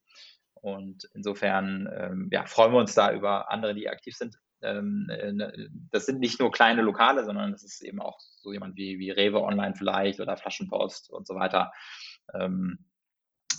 [0.54, 4.36] Und insofern ähm, ja, freuen wir uns da über andere, die aktiv sind.
[4.60, 8.52] Ähm, äh, ne, das sind nicht nur kleine Lokale, sondern das ist eben auch so
[8.52, 11.72] jemand wie, wie Rewe Online vielleicht oder Flaschenpost und so weiter.
[12.34, 12.84] Ähm,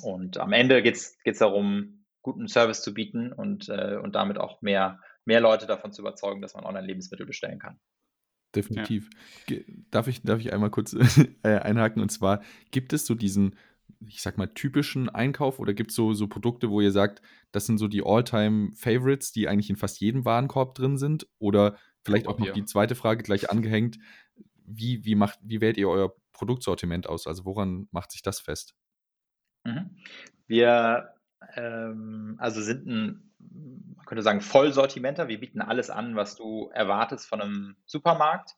[0.04, 4.62] und am Ende geht es darum, guten Service zu bieten und, äh, und damit auch
[4.62, 7.80] mehr, mehr Leute davon zu überzeugen, dass man online Lebensmittel bestellen kann.
[8.56, 9.10] Definitiv.
[9.48, 9.58] Ja.
[9.92, 10.94] Darf, ich, darf ich einmal kurz
[11.44, 12.02] äh, einhaken?
[12.02, 13.56] Und zwar, gibt es so diesen
[14.06, 17.66] ich sag mal, typischen Einkauf oder gibt es so, so Produkte, wo ihr sagt, das
[17.66, 21.28] sind so die All-Time-Favorites, die eigentlich in fast jedem Warenkorb drin sind?
[21.38, 23.98] Oder vielleicht auch noch die zweite Frage gleich angehängt,
[24.66, 27.28] wie, wie, macht, wie wählt ihr euer Produktsortiment aus?
[27.28, 28.76] Also woran macht sich das fest?
[29.66, 29.98] Mhm.
[30.48, 31.14] Wir
[31.56, 33.32] ähm, also sind ein,
[33.96, 35.28] man könnte sagen, Vollsortimenter.
[35.28, 38.56] Wir bieten alles an, was du erwartest von einem Supermarkt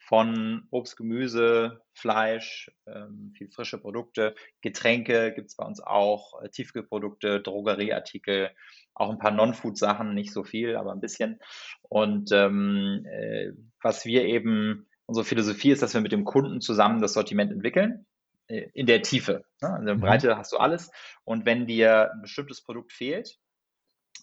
[0.00, 6.48] von Obst, Gemüse, Fleisch, ähm, viel frische Produkte, Getränke gibt es bei uns auch, äh,
[6.48, 8.50] Tiefkühlprodukte, Drogerieartikel,
[8.94, 11.38] auch ein paar Non-Food-Sachen, nicht so viel, aber ein bisschen.
[11.82, 17.00] Und ähm, äh, was wir eben, unsere Philosophie ist, dass wir mit dem Kunden zusammen
[17.00, 18.06] das Sortiment entwickeln
[18.48, 19.44] in der Tiefe.
[19.60, 19.76] Ne?
[19.78, 20.00] In der mhm.
[20.00, 20.90] Breite hast du alles.
[21.24, 23.38] Und wenn dir ein bestimmtes Produkt fehlt,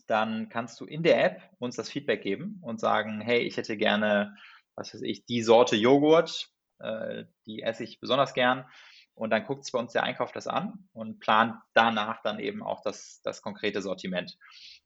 [0.07, 3.77] dann kannst du in der App uns das Feedback geben und sagen, hey, ich hätte
[3.77, 4.35] gerne
[4.75, 8.65] was weiß ich, die Sorte Joghurt, äh, die esse ich besonders gern.
[9.13, 12.61] Und dann guckt sich bei uns der Einkauf das an und plant danach dann eben
[12.61, 14.37] auch das, das konkrete Sortiment.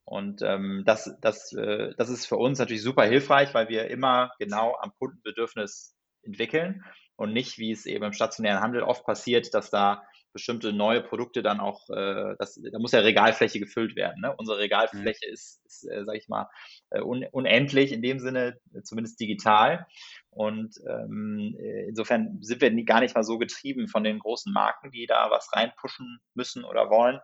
[0.06, 4.32] Und ähm, das, das, äh, das ist für uns natürlich super hilfreich, weil wir immer
[4.38, 6.84] genau am Kundenbedürfnis entwickeln
[7.20, 11.42] und nicht, wie es eben im stationären Handel oft passiert, dass da bestimmte neue Produkte
[11.44, 14.22] dann auch, äh, das, da muss ja Regalfläche gefüllt werden.
[14.22, 14.34] Ne?
[14.38, 15.34] Unsere Regalfläche mhm.
[15.34, 16.50] ist, ist äh, sag ich mal,
[16.92, 19.86] äh, un, unendlich in dem Sinne, zumindest digital.
[20.30, 21.58] Und ähm,
[21.90, 25.30] insofern sind wir nie, gar nicht mal so getrieben von den großen Marken, die da
[25.30, 27.20] was reinpushen müssen oder wollen,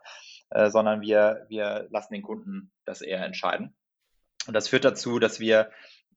[0.50, 3.74] äh, sondern wir, wir lassen den Kunden das eher entscheiden.
[4.46, 5.70] Und das führt dazu, dass wir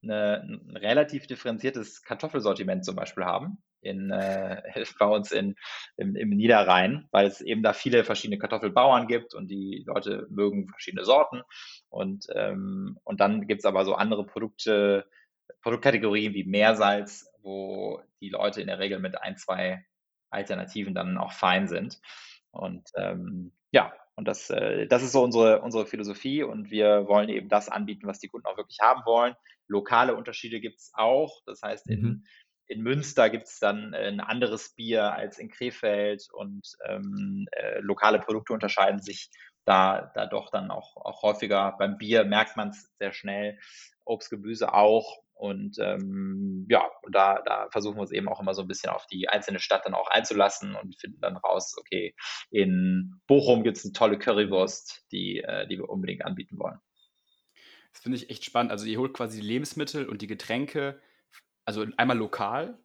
[0.03, 4.61] eine, ein relativ differenziertes Kartoffelsortiment zum Beispiel haben in, äh,
[4.99, 5.55] bei uns in,
[5.97, 10.67] im, im Niederrhein, weil es eben da viele verschiedene Kartoffelbauern gibt und die Leute mögen
[10.69, 11.41] verschiedene Sorten.
[11.89, 15.05] Und, ähm, und dann gibt es aber so andere Produkte,
[15.61, 19.85] Produktkategorien wie Meersalz, wo die Leute in der Regel mit ein, zwei
[20.29, 21.99] Alternativen dann auch fein sind.
[22.51, 27.29] Und ähm, ja, und das, äh, das ist so unsere, unsere Philosophie und wir wollen
[27.29, 29.35] eben das anbieten, was die Kunden auch wirklich haben wollen.
[29.67, 31.41] Lokale Unterschiede gibt es auch.
[31.45, 32.23] Das heißt, in, mhm
[32.69, 37.79] in Münster gibt es dann äh, ein anderes Bier als in Krefeld und ähm, äh,
[37.79, 39.31] lokale Produkte unterscheiden sich
[39.65, 41.75] da, da doch dann auch, auch häufiger.
[41.77, 43.59] Beim Bier merkt man es sehr schnell,
[44.05, 45.17] Obst, Gemüse auch.
[45.33, 48.91] Und ähm, ja, und da, da versuchen wir uns eben auch immer so ein bisschen
[48.91, 52.13] auf die einzelne Stadt dann auch einzulassen und finden dann raus, okay,
[52.51, 56.79] in Bochum gibt es eine tolle Currywurst, die, äh, die wir unbedingt anbieten wollen.
[57.93, 58.71] Das finde ich echt spannend.
[58.71, 61.01] Also ihr holt quasi die Lebensmittel und die Getränke,
[61.69, 62.79] also einmal lokal.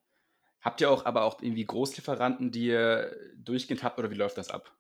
[0.61, 4.51] Habt ihr auch aber auch irgendwie Großlieferanten, die ihr durchgehend habt oder wie läuft das
[4.51, 4.71] ab?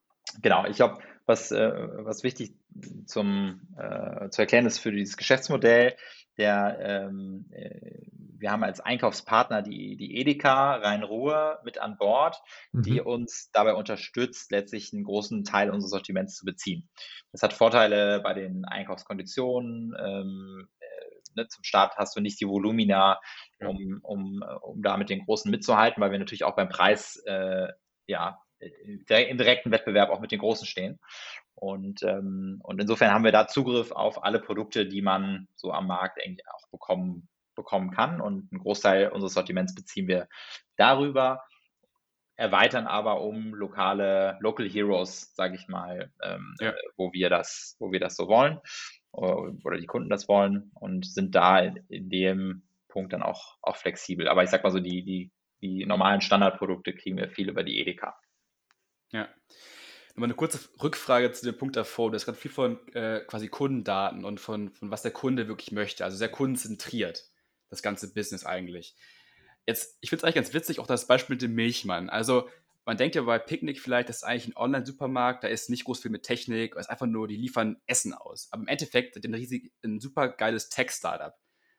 [0.42, 1.72] Genau, ich glaube, was, äh,
[2.04, 2.54] was wichtig
[3.06, 5.96] zum, äh, zu erklären ist für dieses Geschäftsmodell,
[6.36, 12.36] der, ähm, äh, wir haben als Einkaufspartner die, die Edeka Rhein-Ruhr mit an Bord,
[12.72, 12.82] mhm.
[12.82, 16.90] die uns dabei unterstützt, letztlich einen großen Teil unseres Sortiments zu beziehen.
[17.32, 19.94] Das hat Vorteile bei den Einkaufskonditionen.
[19.98, 20.73] Ähm, äh,
[21.36, 23.20] ne, zum Start hast du nicht die Volumina,
[23.60, 27.68] um, um, um da mit den Großen mitzuhalten, weil wir natürlich auch beim Preis äh,
[28.06, 30.98] ja, im direkten Wettbewerb auch mit den Großen stehen.
[31.54, 35.86] Und, ähm, und insofern haben wir da Zugriff auf alle Produkte, die man so am
[35.86, 38.20] Markt eigentlich auch bekommen, bekommen kann.
[38.20, 40.28] Und einen Großteil unseres Sortiments beziehen wir
[40.76, 41.44] darüber,
[42.36, 46.74] erweitern aber um lokale Local Heroes, sage ich mal, ähm, ja.
[46.96, 48.60] wo wir das, wo wir das so wollen
[49.14, 53.76] oder die Kunden das wollen und sind da in, in dem Punkt dann auch, auch
[53.76, 54.28] flexibel.
[54.28, 57.80] Aber ich sag mal so, die, die, die normalen Standardprodukte kriegen wir viel über die
[57.80, 58.16] Edeka.
[59.12, 59.28] Ja.
[60.10, 62.10] Nochmal eine kurze Rückfrage zu dem Punkt davor.
[62.10, 65.72] Du hast gerade viel von äh, quasi Kundendaten und von, von was der Kunde wirklich
[65.72, 66.04] möchte.
[66.04, 67.30] Also sehr kundenzentriert,
[67.68, 68.94] das ganze Business eigentlich.
[69.66, 72.10] Jetzt, ich finde es eigentlich ganz witzig, auch das Beispiel mit dem Milchmann.
[72.10, 72.48] Also,
[72.84, 76.00] man denkt ja bei Picknick vielleicht, das ist eigentlich ein Online-Supermarkt, da ist nicht groß
[76.00, 78.48] viel mit Technik, es ist einfach nur, die liefern Essen aus.
[78.50, 81.34] Aber im Endeffekt sind ein, riesig, ein super geiles Tech-Startup.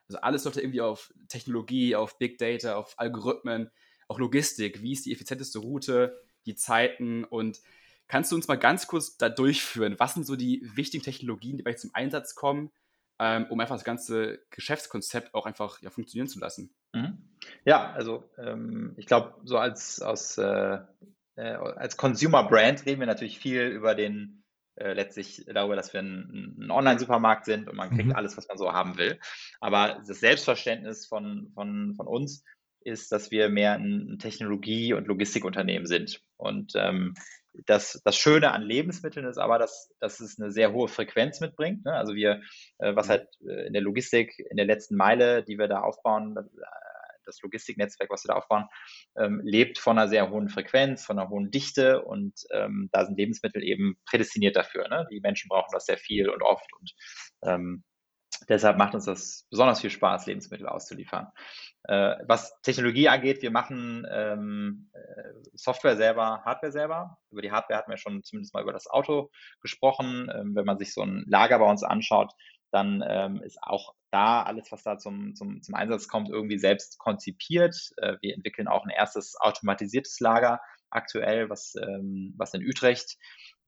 [0.08, 3.72] Also alles läuft irgendwie auf Technologie, auf Big Data, auf Algorithmen,
[4.08, 4.82] auch Logistik.
[4.82, 6.16] Wie ist die effizienteste Route?
[6.46, 7.62] die Zeiten und
[8.08, 9.96] kannst du uns mal ganz kurz da durchführen?
[9.98, 12.72] Was sind so die wichtigen Technologien, die bei zum Einsatz kommen,
[13.20, 16.74] ähm, um einfach das ganze Geschäftskonzept auch einfach ja, funktionieren zu lassen?
[16.94, 17.18] Mhm.
[17.64, 20.80] Ja, also ähm, ich glaube, so als, aus, äh,
[21.36, 24.44] äh, als Consumer Brand reden wir natürlich viel über den
[24.76, 28.16] äh, letztlich darüber, dass wir ein, ein Online-Supermarkt sind und man kriegt mhm.
[28.16, 29.20] alles, was man so haben will.
[29.62, 32.44] Aber das Selbstverständnis von, von, von uns
[32.82, 36.22] ist, dass wir mehr ein Technologie- und Logistikunternehmen sind.
[36.38, 37.16] Und ähm,
[37.66, 41.86] das, das Schöne an Lebensmitteln ist aber, dass, dass es eine sehr hohe Frequenz mitbringt.
[41.86, 41.94] Ne?
[41.94, 42.42] Also wir,
[42.80, 43.12] äh, was mhm.
[43.12, 46.66] halt äh, in der Logistik, in der letzten Meile, die wir da aufbauen, das, äh,
[47.26, 48.66] das Logistiknetzwerk, was wir da aufbauen,
[49.18, 53.18] ähm, lebt von einer sehr hohen Frequenz, von einer hohen Dichte und ähm, da sind
[53.18, 54.88] Lebensmittel eben prädestiniert dafür.
[54.90, 55.08] Ne?
[55.12, 56.94] Die Menschen brauchen das sehr viel und oft und
[57.44, 57.84] ähm,
[58.50, 61.28] Deshalb macht uns das besonders viel Spaß, Lebensmittel auszuliefern.
[61.84, 67.18] Äh, was Technologie angeht, wir machen ähm, äh, Software selber, Hardware selber.
[67.32, 69.30] Über die Hardware hatten wir schon zumindest mal über das Auto
[69.62, 70.30] gesprochen.
[70.34, 72.34] Ähm, wenn man sich so ein Lager bei uns anschaut,
[72.72, 76.98] dann ähm, ist auch da alles, was da zum, zum, zum Einsatz kommt, irgendwie selbst
[77.00, 77.76] konzipiert.
[77.98, 83.18] Äh, wir entwickeln auch ein erstes automatisiertes Lager aktuell, was, ähm, was in Utrecht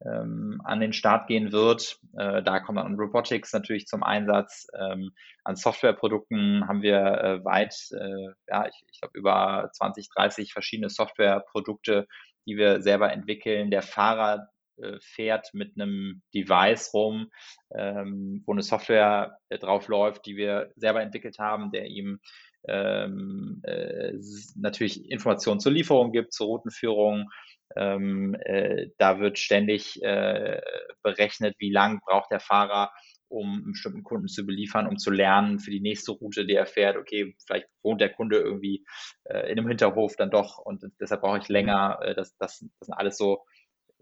[0.05, 1.99] ähm, an den Start gehen wird.
[2.17, 4.67] Äh, da kommt dann Robotics natürlich zum Einsatz.
[4.77, 5.11] Ähm,
[5.43, 10.89] an Softwareprodukten haben wir äh, weit, äh, ja, ich, ich glaube über 20, 30 verschiedene
[10.89, 12.07] Softwareprodukte,
[12.45, 13.71] die wir selber entwickeln.
[13.71, 17.31] Der Fahrer äh, fährt mit einem Device rum,
[17.75, 22.19] ähm, wo eine Software äh, drauf läuft, die wir selber entwickelt haben, der ihm
[22.67, 24.13] ähm, äh,
[24.55, 27.29] natürlich Informationen zur Lieferung gibt, zur Routenführung,
[27.77, 30.61] ähm, äh, da wird ständig äh,
[31.03, 32.91] berechnet, wie lang braucht der Fahrer,
[33.29, 36.65] um einen bestimmten Kunden zu beliefern, um zu lernen für die nächste Route, die er
[36.65, 36.97] fährt.
[36.97, 38.85] Okay, vielleicht wohnt der Kunde irgendwie
[39.25, 41.99] äh, in einem Hinterhof dann doch und deshalb brauche ich länger.
[42.01, 43.43] Äh, das, das, das sind alles so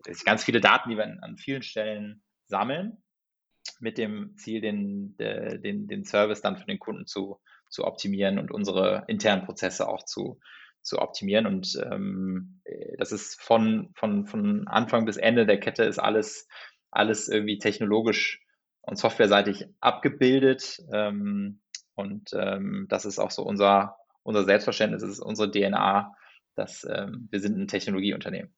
[0.03, 3.03] das ganz viele Daten, die wir an, an vielen Stellen sammeln,
[3.79, 8.51] mit dem Ziel, den, den, den Service dann für den Kunden zu, zu optimieren und
[8.51, 10.39] unsere internen Prozesse auch zu,
[10.85, 11.45] zu optimieren.
[11.47, 12.61] Und ähm,
[12.97, 16.47] das ist von, von, von Anfang bis Ende der Kette ist alles,
[16.91, 18.41] alles irgendwie technologisch
[18.81, 20.79] und softwareseitig abgebildet.
[20.93, 21.61] Ähm,
[21.95, 26.13] und ähm, das ist auch so unser, unser Selbstverständnis, das ist unsere DNA,
[26.55, 28.53] dass ähm, wir sind ein Technologieunternehmen.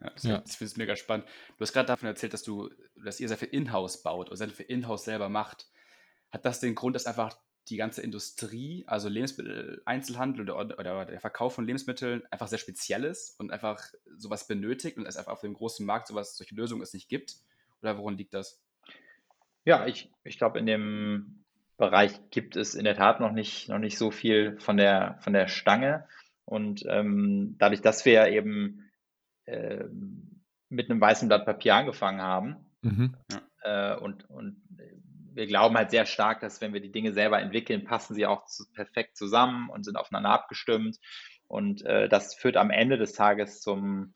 [0.00, 0.38] Ja, das, ja.
[0.38, 1.26] das finde ich mega spannend.
[1.58, 2.70] Du hast gerade davon erzählt, dass du,
[3.04, 5.66] dass ihr sehr viel Inhouse baut oder sehr viel Inhouse selber macht.
[6.30, 7.36] Hat das den Grund, dass einfach
[7.68, 13.38] die ganze Industrie, also Lebensmittel-Einzelhandel oder, oder, der Verkauf von Lebensmitteln einfach sehr speziell ist
[13.38, 13.82] und einfach
[14.16, 17.36] sowas benötigt und es einfach auf dem großen Markt sowas, solche Lösungen es nicht gibt?
[17.82, 18.60] Oder woran liegt das?
[19.64, 21.44] Ja, ich, ich glaube, in dem
[21.76, 25.32] Bereich gibt es in der Tat noch nicht, noch nicht so viel von der, von
[25.32, 26.06] der Stange.
[26.44, 28.90] Und ähm, dadurch, dass wir eben
[29.44, 29.84] äh,
[30.68, 33.14] mit einem weißen Blatt Papier angefangen haben mhm.
[33.62, 34.62] äh, und, und
[35.40, 38.44] wir glauben halt sehr stark, dass wenn wir die Dinge selber entwickeln, passen sie auch
[38.44, 40.98] zu, perfekt zusammen und sind aufeinander abgestimmt.
[41.48, 44.12] Und äh, das führt am Ende des Tages zum,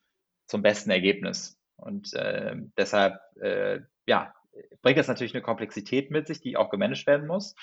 [0.47, 1.59] zum besten Ergebnis.
[1.77, 4.35] Und äh, deshalb, äh, ja,
[4.83, 7.55] bringt das natürlich eine Komplexität mit sich, die auch gemanagt werden muss.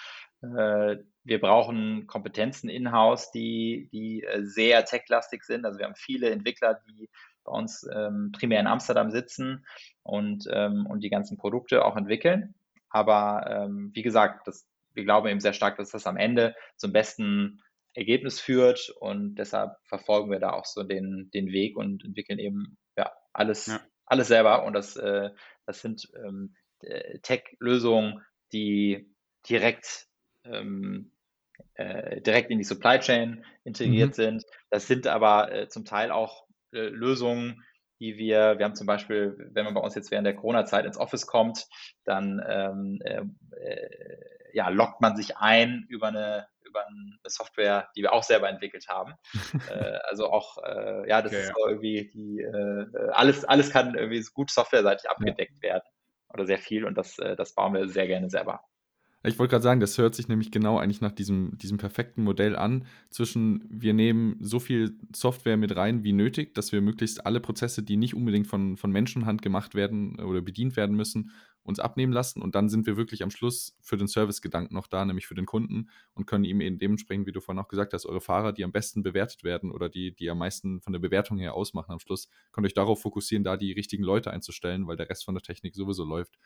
[0.42, 5.66] Äh, wir brauchen Kompetenzen in-house, die, die äh, sehr techlastig sind.
[5.66, 7.12] Also wir haben viele Entwickler, die
[7.44, 9.68] bei uns ähm, primär in Amsterdam sitzen
[10.02, 12.56] und, ähm, und die ganzen Produkte auch entwickeln.
[12.92, 16.92] Aber ähm, wie gesagt, das, wir glauben eben sehr stark, dass das am Ende zum
[16.92, 17.62] besten
[17.94, 22.78] Ergebnis führt und deshalb verfolgen wir da auch so den, den Weg und entwickeln eben
[22.98, 23.82] ja, alles, ja.
[24.06, 24.64] alles selber.
[24.64, 25.30] Und das, äh,
[25.66, 28.22] das sind ähm, äh, Tech-Lösungen,
[28.54, 29.14] die
[29.48, 30.08] direkt
[30.46, 31.12] ähm,
[31.76, 34.14] äh, direkt in die Supply Chain integriert mhm.
[34.14, 34.46] sind.
[34.70, 37.64] Das sind aber äh, zum Teil auch äh, Lösungen,
[38.02, 40.98] die wir, wir haben zum Beispiel, wenn man bei uns jetzt während der Corona-Zeit ins
[40.98, 41.68] Office kommt,
[42.04, 43.22] dann ähm, äh,
[43.58, 44.18] äh,
[44.54, 48.88] ja, lockt man sich ein über eine, über eine Software, die wir auch selber entwickelt
[48.90, 49.14] haben.
[49.70, 51.70] äh, also auch, äh, ja, das okay, ist ja.
[51.70, 55.70] irgendwie die, äh, alles, alles kann irgendwie gut softwareseitig abgedeckt ja.
[55.70, 55.86] werden
[56.34, 58.64] oder sehr viel und das, äh, das bauen wir sehr gerne selber.
[59.24, 62.56] Ich wollte gerade sagen, das hört sich nämlich genau eigentlich nach diesem, diesem perfekten Modell
[62.56, 67.40] an, zwischen wir nehmen so viel Software mit rein wie nötig, dass wir möglichst alle
[67.40, 71.32] Prozesse, die nicht unbedingt von, von Menschenhand gemacht werden oder bedient werden müssen,
[71.62, 75.06] uns abnehmen lassen und dann sind wir wirklich am Schluss für den Servicegedanken noch da,
[75.06, 78.08] nämlich für den Kunden und können ihm eben dementsprechend, wie du vorhin auch gesagt hast,
[78.08, 81.38] eure Fahrer, die am besten bewertet werden oder die, die am meisten von der Bewertung
[81.38, 85.10] her ausmachen am Schluss, könnt euch darauf fokussieren, da die richtigen Leute einzustellen, weil der
[85.12, 86.40] Rest von der Technik sowieso läuft.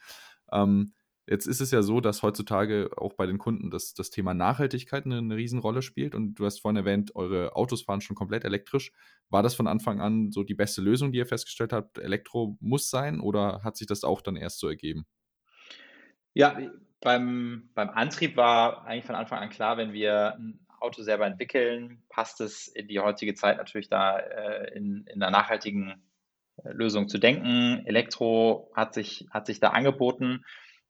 [0.51, 0.91] Ähm,
[1.27, 5.05] Jetzt ist es ja so, dass heutzutage auch bei den Kunden das, das Thema Nachhaltigkeit
[5.05, 6.13] eine, eine Riesenrolle spielt.
[6.13, 8.91] Und du hast vorhin erwähnt, eure Autos fahren schon komplett elektrisch.
[9.29, 11.97] War das von Anfang an so die beste Lösung, die ihr festgestellt habt?
[11.97, 15.07] Elektro muss sein oder hat sich das auch dann erst so ergeben?
[16.33, 16.59] Ja,
[17.01, 22.03] beim, beim Antrieb war eigentlich von Anfang an klar, wenn wir ein Auto selber entwickeln,
[22.09, 26.03] passt es in die heutige Zeit natürlich da äh, in, in einer nachhaltigen
[26.63, 27.83] äh, Lösung zu denken.
[27.85, 30.43] Elektro hat sich, hat sich da angeboten.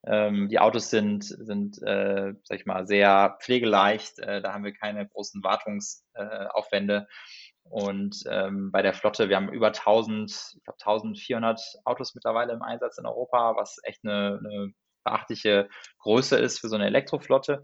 [0.06, 4.20] Ähm, die Autos sind, sind äh, sag ich mal, sehr pflegeleicht.
[4.20, 7.08] Äh, da haben wir keine großen Wartungsaufwände.
[7.10, 12.54] Äh, und ähm, bei der Flotte, wir haben über 1000, ich glaube 1400 Autos mittlerweile
[12.54, 14.72] im Einsatz in Europa, was echt eine, eine
[15.04, 17.62] beachtliche Größe ist für so eine Elektroflotte.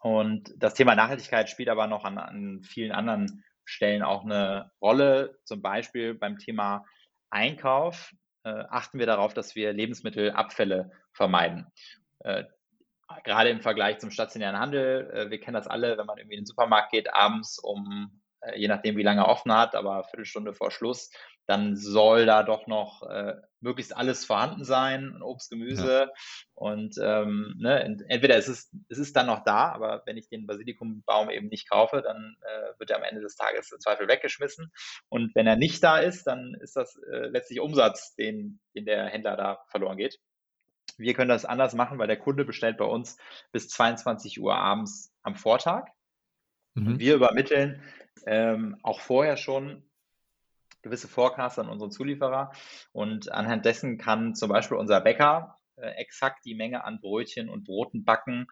[0.00, 5.38] Und das Thema Nachhaltigkeit spielt aber noch an, an vielen anderen Stellen auch eine Rolle,
[5.44, 6.84] zum Beispiel beim Thema
[7.30, 8.12] Einkauf
[8.44, 11.66] äh, achten wir darauf, dass wir Lebensmittelabfälle vermeiden.
[12.20, 12.44] Äh,
[13.22, 16.42] gerade im Vergleich zum stationären Handel, äh, wir kennen das alle, wenn man irgendwie in
[16.42, 20.04] den Supermarkt geht, abends um, äh, je nachdem wie lange er offen hat, aber eine
[20.04, 21.10] Viertelstunde vor Schluss,
[21.46, 26.08] dann soll da doch noch äh, möglichst alles vorhanden sein, Obst, Gemüse.
[26.08, 26.12] Ja.
[26.54, 30.46] Und ähm, ne, entweder ist es, es ist dann noch da, aber wenn ich den
[30.46, 34.72] Basilikumbaum eben nicht kaufe, dann äh, wird er am Ende des Tages im Zweifel weggeschmissen.
[35.08, 39.06] Und wenn er nicht da ist, dann ist das äh, letztlich Umsatz, den, den der
[39.06, 40.18] Händler da verloren geht.
[40.96, 43.16] Wir können das anders machen, weil der Kunde bestellt bei uns
[43.52, 45.88] bis 22 Uhr abends am Vortag.
[46.74, 46.98] Mhm.
[46.98, 47.82] wir übermitteln
[48.26, 49.84] ähm, auch vorher schon
[50.82, 52.52] gewisse Forecasts an unseren Zulieferer
[52.92, 57.64] und anhand dessen kann zum Beispiel unser Bäcker äh, exakt die Menge an Brötchen und
[57.64, 58.46] Broten backen,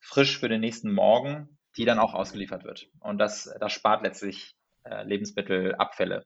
[0.00, 2.88] frisch für den nächsten Morgen, die dann auch ausgeliefert wird.
[3.00, 6.24] Und das, das spart letztlich äh, Lebensmittelabfälle.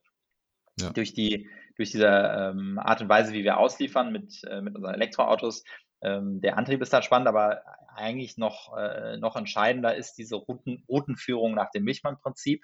[0.80, 0.90] Ja.
[0.90, 4.94] Durch, die, durch diese ähm, Art und Weise, wie wir ausliefern mit, äh, mit unseren
[4.94, 5.64] Elektroautos,
[6.02, 7.62] ähm, der Antrieb ist da spannend, aber
[7.94, 12.62] eigentlich noch, äh, noch entscheidender ist diese Routen, Routenführung nach dem Milchmann-Prinzip.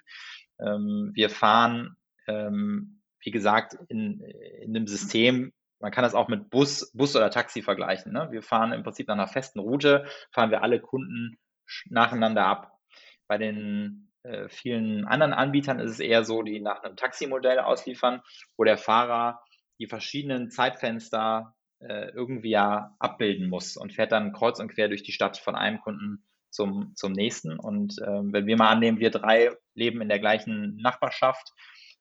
[0.59, 1.97] Ähm, wir fahren
[2.27, 7.29] ähm, wie gesagt, in, in einem System, man kann das auch mit Bus, Bus oder
[7.29, 8.13] Taxi vergleichen.
[8.13, 8.27] Ne?
[8.31, 11.37] Wir fahren im Prinzip nach einer festen Route, fahren wir alle Kunden
[11.89, 12.71] nacheinander ab.
[13.27, 18.21] Bei den äh, vielen anderen Anbietern ist es eher so, die nach einem Taximodell ausliefern,
[18.57, 19.41] wo der Fahrer
[19.79, 25.03] die verschiedenen Zeitfenster äh, irgendwie ja abbilden muss und fährt dann kreuz und quer durch
[25.03, 27.59] die Stadt von einem Kunden zum, zum nächsten.
[27.59, 31.51] Und äh, wenn wir mal annehmen, wir drei leben in der gleichen Nachbarschaft,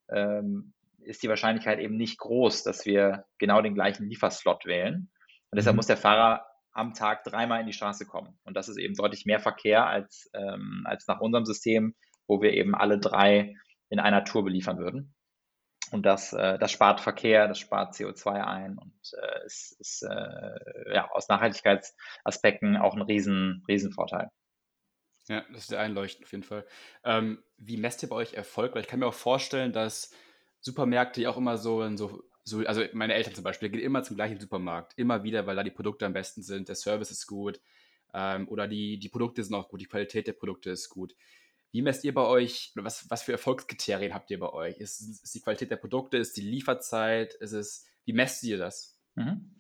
[0.09, 5.11] ähm, ist die Wahrscheinlichkeit eben nicht groß, dass wir genau den gleichen Lieferslot wählen.
[5.51, 5.79] Und deshalb mhm.
[5.79, 8.39] muss der Fahrer am Tag dreimal in die Straße kommen.
[8.45, 11.95] Und das ist eben deutlich mehr Verkehr als, ähm, als nach unserem System,
[12.27, 13.57] wo wir eben alle drei
[13.89, 15.15] in einer Tour beliefern würden.
[15.91, 20.95] Und das, äh, das spart Verkehr, das spart CO2 ein und äh, ist, ist äh,
[20.95, 24.31] ja, aus Nachhaltigkeitsaspekten auch ein riesen, Riesenvorteil.
[25.29, 26.67] Ja, das ist sehr einleuchtend auf jeden Fall.
[27.05, 28.75] Ähm, wie messt ihr bei euch Erfolg?
[28.75, 30.11] Weil ich kann mir auch vorstellen, dass
[30.61, 34.17] Supermärkte ja auch immer so, so so, also meine Eltern zum Beispiel, gehen immer zum
[34.17, 34.93] gleichen Supermarkt.
[34.97, 37.61] Immer wieder, weil da die Produkte am besten sind, der Service ist gut
[38.13, 41.15] ähm, oder die, die Produkte sind auch gut, die Qualität der Produkte ist gut.
[41.75, 44.79] Wie messt ihr bei euch, oder was, was für Erfolgskriterien habt ihr bei euch?
[44.79, 48.97] Ist, ist die Qualität der Produkte, ist die Lieferzeit, ist es, wie messt ihr das?
[49.17, 49.51] Mhm.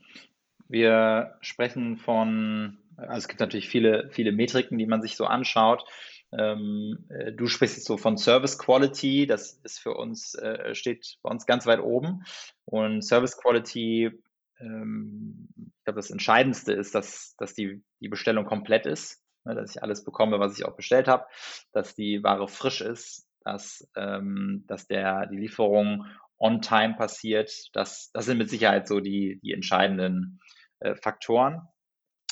[0.69, 5.85] Wir sprechen von, also es gibt natürlich viele, viele Metriken, die man sich so anschaut.
[6.31, 11.19] Ähm, äh, du sprichst jetzt so von Service Quality, das ist für uns, äh, steht
[11.21, 12.23] bei uns ganz weit oben.
[12.65, 14.13] Und Service Quality,
[14.61, 19.75] ähm, ich glaube, das Entscheidendste ist, dass, dass die, die Bestellung komplett ist, ne, dass
[19.75, 21.27] ich alles bekomme, was ich auch bestellt habe,
[21.73, 26.07] dass die Ware frisch ist, dass, ähm, dass der, die Lieferung
[26.39, 27.51] on time passiert.
[27.73, 30.41] Das, das sind mit Sicherheit so die, die entscheidenden
[30.81, 31.69] äh, Faktoren.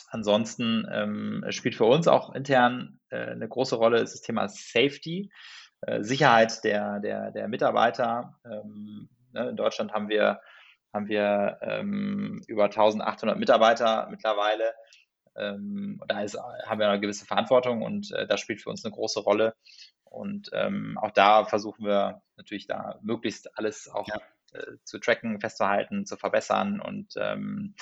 [0.08, 5.30] Ansonsten ähm, spielt für uns auch intern äh, eine große Rolle das Thema Safety,
[5.82, 8.38] äh, Sicherheit der, der, der Mitarbeiter.
[8.44, 10.40] Ähm, ne, in Deutschland haben wir,
[10.92, 14.74] haben wir ähm, über 1800 Mitarbeiter mittlerweile.
[15.36, 18.94] Ähm, da ist, haben wir eine gewisse Verantwortung und äh, das spielt für uns eine
[18.94, 19.54] große Rolle.
[20.04, 24.20] Und ähm, auch da versuchen wir natürlich da möglichst alles auch ja.
[24.52, 26.80] äh, zu tracken, festzuhalten, zu verbessern.
[26.80, 27.74] Und ähm,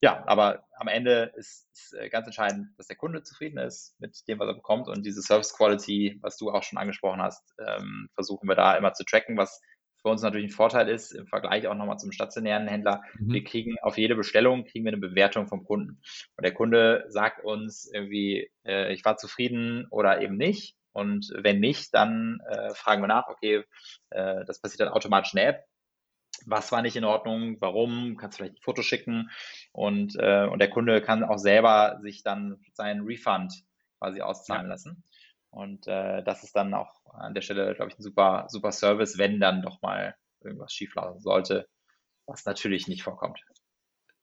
[0.00, 4.26] ja, aber am Ende ist, ist äh, ganz entscheidend, dass der Kunde zufrieden ist mit
[4.26, 4.88] dem, was er bekommt.
[4.88, 8.92] Und diese Service Quality, was du auch schon angesprochen hast, ähm, versuchen wir da immer
[8.92, 9.60] zu tracken, was
[10.06, 13.02] für uns natürlich ein Vorteil ist, im Vergleich auch nochmal zum stationären Händler.
[13.18, 13.32] Mhm.
[13.32, 16.00] Wir kriegen auf jede Bestellung kriegen wir eine Bewertung vom Kunden.
[16.36, 20.76] Und der Kunde sagt uns irgendwie, äh, ich war zufrieden oder eben nicht.
[20.92, 23.64] Und wenn nicht, dann äh, fragen wir nach, okay,
[24.10, 25.64] äh, das passiert dann automatisch in der App.
[26.46, 27.56] Was war nicht in Ordnung?
[27.58, 28.16] Warum?
[28.16, 29.30] Kannst du vielleicht ein Foto schicken?
[29.72, 33.52] Und, äh, und der Kunde kann auch selber sich dann seinen Refund
[33.98, 34.68] quasi auszahlen ja.
[34.68, 35.02] lassen.
[35.56, 39.16] Und äh, das ist dann auch an der Stelle, glaube ich, ein super, super Service,
[39.16, 41.66] wenn dann doch mal irgendwas schieflaufen sollte,
[42.26, 43.40] was natürlich nicht vorkommt.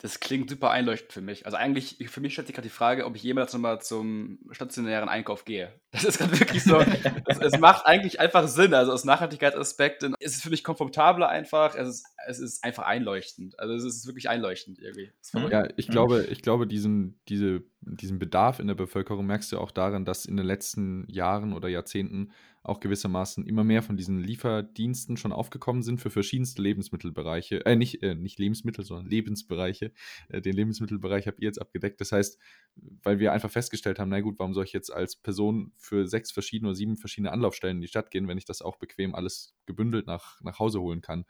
[0.04, 1.45] Das klingt super einleuchtend für mich.
[1.45, 5.08] Also eigentlich, für mich stellt sich gerade die Frage, ob ich jemals nochmal zum stationären
[5.08, 5.72] Einkauf gehe.
[5.93, 6.80] Das ist gerade wirklich so,
[7.28, 8.74] es, es, macht eigentlich einfach Sinn.
[8.74, 11.76] Also aus Nachhaltigkeitsaspekten ist es für mich komfortabler einfach.
[11.76, 13.58] Es ist, es ist einfach einleuchtend.
[13.60, 15.12] Also es ist wirklich einleuchtend irgendwie.
[15.49, 19.72] Ja, ich glaube, ich glaube, diesen, diese, diesen Bedarf in der Bevölkerung merkst du auch
[19.72, 22.32] daran, dass in den letzten Jahren oder Jahrzehnten
[22.64, 28.01] auch gewissermaßen immer mehr von diesen Lieferdiensten schon aufgekommen sind für verschiedenste Lebensmittelbereiche, äh, nicht,
[28.01, 29.91] äh, nicht Lebensmittel, sondern Lebensbereiche.
[30.30, 31.99] Äh, den Lebensmittelbereich habt ihr jetzt abgedeckt.
[31.99, 32.39] Das heißt,
[32.76, 36.32] weil wir einfach festgestellt haben, na gut, warum soll ich jetzt als Person für sechs
[36.32, 39.55] verschiedene oder sieben verschiedene Anlaufstellen in die Stadt gehen, wenn ich das auch bequem alles
[39.66, 41.26] gebündelt nach, nach Hause holen kann?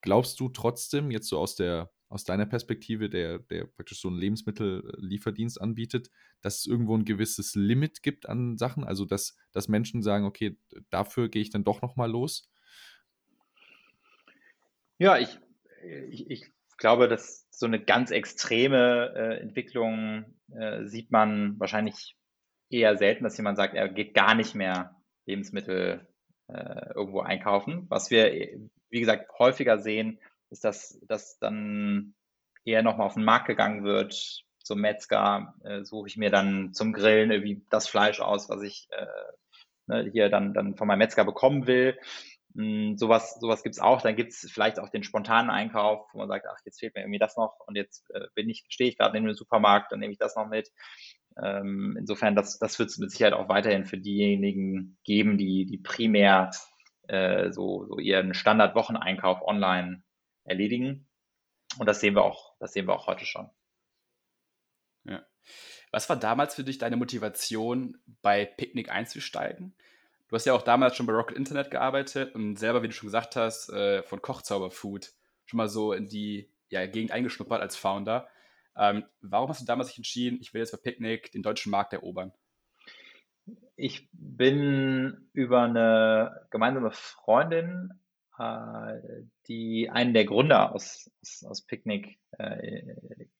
[0.00, 4.18] Glaubst du trotzdem, jetzt so aus der aus deiner Perspektive, der, der praktisch so einen
[4.18, 6.10] Lebensmittellieferdienst anbietet,
[6.42, 8.84] dass es irgendwo ein gewisses Limit gibt an Sachen?
[8.84, 10.58] Also, dass, dass Menschen sagen, okay,
[10.90, 12.52] dafür gehe ich dann doch nochmal los?
[14.98, 15.38] Ja, ich,
[16.10, 22.16] ich, ich, glaube, dass so eine ganz extreme äh, Entwicklung äh, sieht man wahrscheinlich
[22.70, 24.96] eher selten, dass jemand sagt, er geht gar nicht mehr
[25.26, 26.08] Lebensmittel
[26.48, 27.86] äh, irgendwo einkaufen.
[27.88, 28.32] Was wir,
[28.88, 30.18] wie gesagt, häufiger sehen,
[30.50, 32.14] ist, dass, dass dann
[32.64, 34.44] eher nochmal auf den Markt gegangen wird.
[34.62, 38.88] Zum Metzger äh, suche ich mir dann zum Grillen irgendwie das Fleisch aus, was ich
[38.90, 39.06] äh,
[39.86, 41.98] ne, hier dann, dann von meinem Metzger bekommen will.
[42.54, 44.02] Hm, sowas sowas gibt es auch.
[44.02, 47.02] Dann gibt es vielleicht auch den spontanen Einkauf, wo man sagt, ach, jetzt fehlt mir
[47.02, 50.00] irgendwie das noch und jetzt äh, bin ich, stehe ich gerade in einem Supermarkt, dann
[50.00, 50.70] nehme ich das noch mit.
[51.42, 55.78] Ähm, insofern, das, das wird es mit Sicherheit auch weiterhin für diejenigen geben, die, die
[55.78, 56.50] primär
[57.08, 60.02] äh, so, so ihren Standard-Wocheneinkauf online
[60.50, 61.06] erledigen.
[61.78, 63.48] Und das sehen wir auch, das sehen wir auch heute schon.
[65.04, 65.24] Ja.
[65.92, 69.74] Was war damals für dich deine Motivation, bei Picknick einzusteigen?
[70.28, 73.08] Du hast ja auch damals schon bei Rocket Internet gearbeitet und selber, wie du schon
[73.08, 75.12] gesagt hast, äh, von Kochzauberfood
[75.46, 78.28] schon mal so in die ja, Gegend eingeschnuppert als Founder.
[78.76, 81.92] Ähm, warum hast du damals sich entschieden, ich will jetzt bei Picknick den deutschen Markt
[81.92, 82.32] erobern?
[83.74, 87.99] Ich bin über eine gemeinsame Freundin
[89.48, 92.82] die einen der Gründer aus, aus, aus Picnic äh,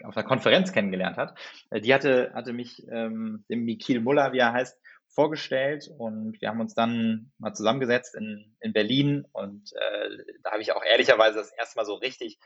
[0.04, 1.38] auf einer Konferenz kennengelernt hat.
[1.70, 4.78] Äh, die hatte, hatte mich, ähm, dem Mikil Muller, wie er heißt,
[5.08, 10.08] vorgestellt und wir haben uns dann mal zusammengesetzt in, in Berlin und äh,
[10.42, 12.38] da habe ich auch ehrlicherweise das erste Mal so richtig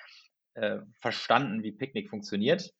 [0.55, 2.72] äh, verstanden, wie Picknick funktioniert.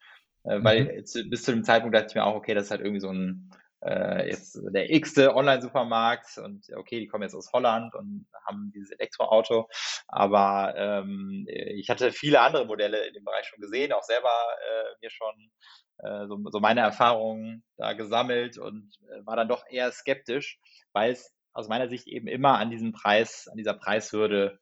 [0.45, 0.65] Äh, mhm.
[0.65, 0.85] Weil
[1.29, 3.51] bis zu dem Zeitpunkt dachte ich mir auch, okay, das ist halt irgendwie so ein
[3.85, 8.91] äh, jetzt der x-te Online-Supermarkt und okay, die kommen jetzt aus Holland und haben dieses
[8.91, 9.69] Elektroauto,
[10.09, 14.95] aber ähm, ich hatte viele andere Modelle in dem Bereich schon gesehen, auch selber äh,
[15.01, 15.51] mir schon
[15.99, 20.59] äh, so, so meine Erfahrungen da gesammelt und äh, war dann doch eher skeptisch,
[20.93, 24.59] weil es aus meiner Sicht eben immer an diesem Preis, an dieser Preishürde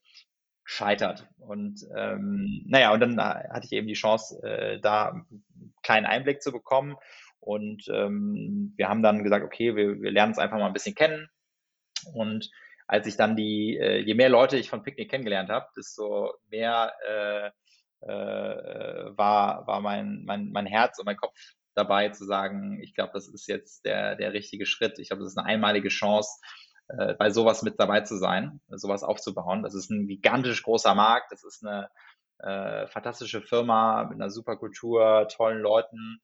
[0.64, 1.26] scheitert.
[1.38, 5.44] Und ähm, naja, und dann hatte ich eben die Chance, äh, da einen
[5.82, 6.96] kleinen Einblick zu bekommen.
[7.43, 10.95] Und ähm, wir haben dann gesagt, okay, wir, wir lernen uns einfach mal ein bisschen
[10.95, 11.28] kennen.
[12.14, 12.49] Und
[12.86, 16.93] als ich dann die, äh, je mehr Leute ich von Picknick kennengelernt habe, desto mehr
[17.09, 17.51] äh,
[18.07, 21.34] äh, war, war mein, mein, mein Herz und mein Kopf
[21.74, 25.01] dabei zu sagen, ich glaube, das ist jetzt der, der richtige Schritt.
[25.01, 26.38] Ich glaube, das ist eine einmalige Chance,
[26.88, 29.64] äh, bei sowas mit dabei zu sein, sowas aufzubauen.
[29.64, 31.88] Das ist ein gigantisch großer Markt, das ist eine
[32.38, 36.20] äh, fantastische Firma mit einer super Kultur, tollen Leuten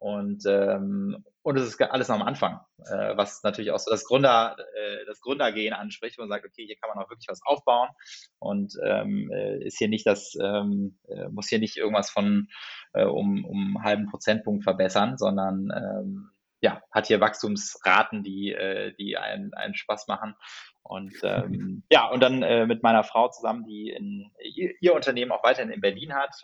[0.00, 4.06] und, ähm, und es ist alles noch am Anfang, äh, was natürlich auch so das
[4.06, 7.90] Gründer, äh, das Gründergehen anspricht, man sagt, okay, hier kann man auch wirklich was aufbauen
[8.38, 12.48] und ähm, äh, ist hier nicht das, ähm, äh, muss hier nicht irgendwas von
[12.94, 16.30] äh, um, um einen halben Prozentpunkt verbessern, sondern ähm,
[16.62, 20.34] ja, hat hier Wachstumsraten, die, äh, die einen, einen Spaß machen.
[20.82, 25.30] Und ähm, ja, und dann äh, mit meiner Frau zusammen, die in, ihr, ihr Unternehmen
[25.30, 26.34] auch weiterhin in Berlin hat,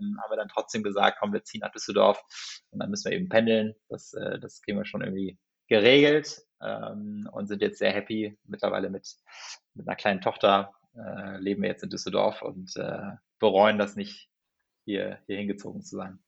[0.00, 2.22] ähm, haben wir dann trotzdem gesagt, komm, wir ziehen nach Düsseldorf
[2.70, 3.74] und dann müssen wir eben pendeln.
[3.88, 5.38] Das, äh, das kriegen wir schon irgendwie
[5.68, 8.38] geregelt ähm, und sind jetzt sehr happy.
[8.44, 9.08] Mittlerweile mit,
[9.74, 14.30] mit einer kleinen Tochter äh, leben wir jetzt in Düsseldorf und äh, bereuen das nicht,
[14.84, 16.20] hier, hier hingezogen zu sein.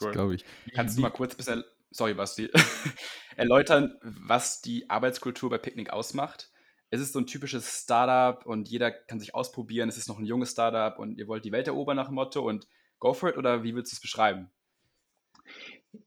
[0.00, 0.12] Cool.
[0.12, 0.44] glaube ich.
[0.74, 2.50] Kannst du mal kurz bisschen sorry Basti,
[3.36, 6.50] erläutern, was die Arbeitskultur bei Picnic ausmacht.
[6.90, 9.88] Es ist so ein typisches Startup und jeder kann sich ausprobieren.
[9.88, 12.46] Es ist noch ein junges Startup und ihr wollt die Welt erobern nach dem Motto
[12.46, 12.66] und
[12.98, 14.50] go for it oder wie willst du es beschreiben?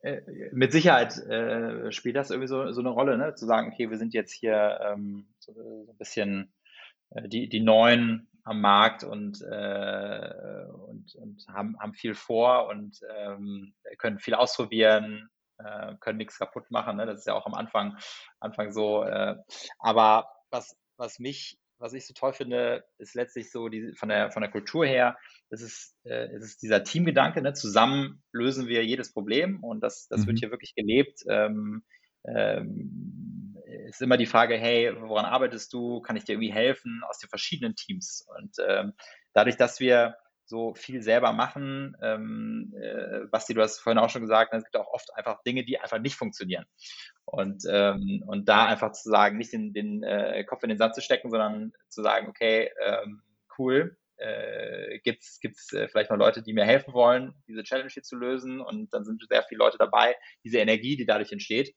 [0.02, 0.22] Äh,
[0.52, 3.36] mit Sicherheit äh, spielt das irgendwie so, so eine Rolle, ne?
[3.36, 6.54] zu sagen, okay, wir sind jetzt hier ähm, so, so, ein bisschen
[7.12, 13.00] äh, die, die Neuen am Markt und, äh, und, und haben, haben viel vor und
[13.16, 16.98] ähm, können viel ausprobieren, äh, können nichts kaputt machen.
[16.98, 17.06] Ne?
[17.06, 17.98] Das ist ja auch am Anfang,
[18.40, 19.04] Anfang so.
[19.04, 19.36] Äh,
[19.80, 24.32] aber was, was mich, was ich so toll finde, ist letztlich so die, von, der,
[24.32, 25.18] von der Kultur her,
[25.50, 27.54] es ist, äh, es ist dieser Teamgedanke, ne?
[27.54, 30.28] zusammen lösen wir jedes Problem und das, das mhm.
[30.28, 31.24] wird hier wirklich gelebt.
[31.28, 31.84] Ähm,
[32.26, 33.58] ähm,
[33.90, 36.00] ist immer die Frage, hey, woran arbeitest du?
[36.02, 38.26] Kann ich dir irgendwie helfen aus den verschiedenen Teams?
[38.38, 38.94] Und ähm,
[39.34, 41.96] dadurch, dass wir so viel selber machen.
[42.02, 45.64] Ähm, äh, Basti, du hast vorhin auch schon gesagt, es gibt auch oft einfach Dinge,
[45.64, 46.66] die einfach nicht funktionieren.
[47.26, 50.96] Und, ähm, und da einfach zu sagen, nicht den, den äh, Kopf in den Sand
[50.96, 53.22] zu stecken, sondern zu sagen, okay, ähm,
[53.58, 58.04] cool, äh, gibt es äh, vielleicht noch Leute, die mir helfen wollen, diese Challenge hier
[58.04, 58.62] zu lösen.
[58.62, 61.74] Und dann sind sehr viele Leute dabei, diese Energie, die dadurch entsteht.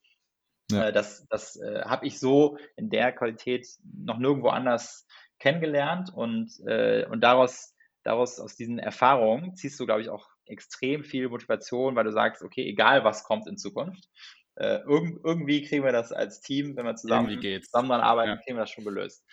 [0.71, 0.89] Ja.
[0.89, 5.07] Äh, das das äh, habe ich so in der Qualität noch nirgendwo anders
[5.39, 7.77] kennengelernt und, äh, und daraus
[8.07, 12.43] daraus, aus diesen Erfahrungen, ziehst du, glaube ich, auch extrem viel Motivation, weil du sagst,
[12.43, 14.09] okay, egal was kommt in Zukunft,
[14.57, 18.37] äh, irg irgendwie kriegen wir das als Team, wenn wir zusammen, zusammen dran arbeiten, ja.
[18.37, 19.25] kriegen wir das schon gelöst.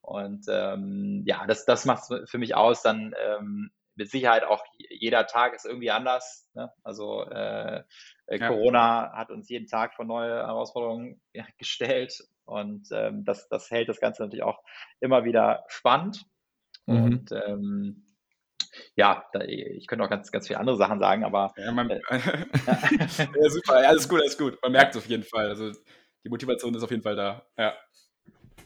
[0.00, 2.82] Und ähm, ja, das, das macht es für mich aus.
[2.82, 6.48] Dann ähm, mit Sicherheit auch jeder Tag ist irgendwie anders.
[6.54, 6.72] Ne?
[6.82, 7.82] Also äh,
[8.26, 8.48] äh ja.
[8.48, 13.88] Corona hat uns jeden Tag vor neue Herausforderungen ja, gestellt und ähm, das, das hält
[13.88, 14.62] das Ganze natürlich auch
[15.00, 16.24] immer wieder spannend.
[16.86, 17.02] Mhm.
[17.04, 18.04] Und ähm,
[18.96, 21.52] ja, da, ich könnte auch ganz, ganz viele andere Sachen sagen, aber.
[21.56, 24.58] Ja, man, äh, ja, super, ja, alles gut, alles gut.
[24.62, 25.48] Man merkt es auf jeden Fall.
[25.48, 25.72] Also
[26.24, 27.46] die Motivation ist auf jeden Fall da.
[27.58, 27.74] Ja.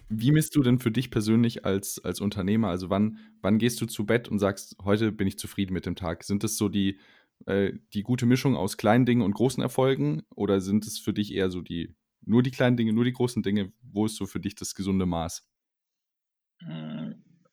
[0.08, 2.68] Wie misst du denn für dich persönlich als, als Unternehmer?
[2.68, 5.96] Also wann, wann gehst du zu Bett und sagst, heute bin ich zufrieden mit dem
[5.96, 6.22] Tag?
[6.22, 7.00] Sind es so die,
[7.46, 10.22] äh, die gute Mischung aus kleinen Dingen und großen Erfolgen?
[10.34, 13.42] Oder sind es für dich eher so die, nur die kleinen Dinge, nur die großen
[13.42, 13.72] Dinge?
[13.82, 15.44] Wo ist so für dich das gesunde Maß?
[16.62, 16.95] Hm,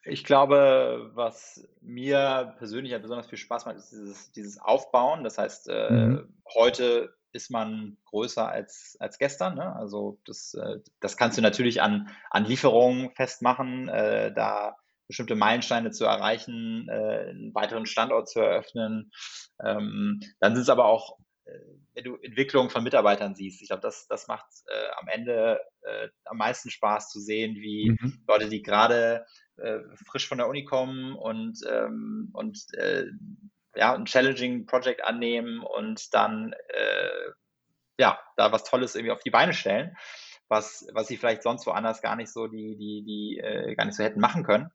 [0.05, 5.23] ich glaube, was mir persönlich halt besonders viel Spaß macht, ist dieses, dieses Aufbauen.
[5.23, 6.33] Das heißt, äh, mhm.
[6.53, 9.55] heute ist man größer als, als gestern.
[9.55, 9.75] Ne?
[9.75, 14.75] Also das, äh, das kannst du natürlich an, an Lieferungen festmachen, äh, da
[15.07, 19.11] bestimmte Meilensteine zu erreichen, äh, einen weiteren Standort zu eröffnen.
[19.63, 21.51] Ähm, dann sind es aber auch, äh,
[21.93, 26.09] wenn du Entwicklung von Mitarbeitern siehst, ich glaube, das, das macht äh, am Ende äh,
[26.25, 28.23] am meisten Spaß zu sehen, wie mhm.
[28.27, 29.25] Leute, die gerade
[29.57, 33.05] äh, frisch von der Uni kommen und, ähm, und äh,
[33.75, 37.31] ja, ein challenging Project annehmen und dann äh,
[37.99, 39.95] ja, da was Tolles irgendwie auf die Beine stellen,
[40.47, 43.95] was, was sie vielleicht sonst woanders gar nicht so die, die, die äh, gar nicht
[43.95, 44.71] so hätten machen können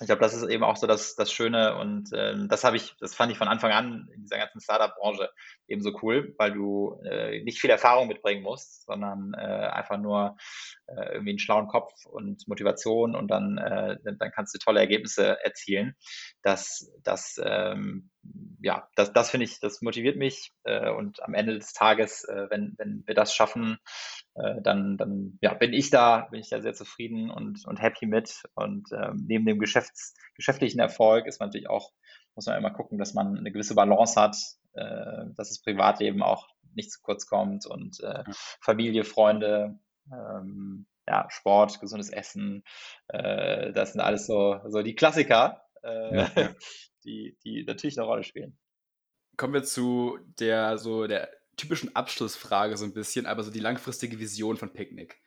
[0.00, 2.94] ich glaube, das ist eben auch so das, das Schöne und ähm, das habe ich,
[3.00, 5.30] das fand ich von Anfang an in dieser ganzen Startup-Branche
[5.68, 10.36] eben so cool, weil du äh, nicht viel Erfahrung mitbringen musst, sondern äh, einfach nur
[10.86, 15.42] äh, irgendwie einen schlauen Kopf und Motivation und dann, äh, dann kannst du tolle Ergebnisse
[15.42, 15.94] erzielen.
[16.42, 18.10] Das, das ähm,
[18.60, 20.52] ja, das, das finde ich, das motiviert mich.
[20.64, 23.78] Äh, und am Ende des Tages, äh, wenn, wenn wir das schaffen,
[24.34, 28.06] äh, dann, dann ja, bin ich da, bin ich da sehr zufrieden und, und happy
[28.06, 28.42] mit.
[28.54, 31.92] Und ähm, neben dem Geschäfts-, geschäftlichen Erfolg ist man natürlich auch,
[32.34, 34.36] muss man immer gucken, dass man eine gewisse Balance hat,
[34.74, 38.24] äh, dass das Privatleben auch nicht zu kurz kommt und äh,
[38.60, 39.78] Familie, Freunde,
[40.12, 42.64] ähm, ja, Sport, gesundes Essen,
[43.08, 46.54] äh, das sind alles so, so die Klassiker, äh, ja.
[47.04, 48.58] Die, die natürlich eine Rolle spielen.
[49.36, 54.18] Kommen wir zu der so der typischen Abschlussfrage so ein bisschen, aber so die langfristige
[54.18, 55.20] Vision von Picnic.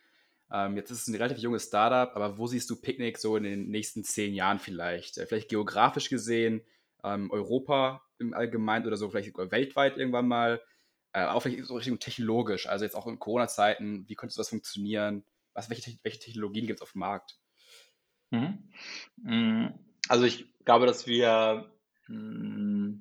[0.52, 3.44] Ähm, jetzt ist es ein relativ junges Startup, aber wo siehst du Picnic so in
[3.44, 5.18] den nächsten zehn Jahren vielleicht?
[5.18, 6.62] Äh, vielleicht geografisch gesehen,
[7.04, 10.62] ähm, Europa im Allgemeinen oder so, vielleicht weltweit irgendwann mal,
[11.14, 15.24] äh, auch vielleicht so Richtung technologisch, also jetzt auch in Corona-Zeiten, wie könnte das funktionieren?
[15.54, 17.40] Was, welche, welche Technologien gibt es auf dem Markt?
[18.32, 18.70] Mhm.
[19.18, 19.68] Mm,
[20.10, 21.72] also ich glaube, dass wir,
[22.08, 22.96] mm,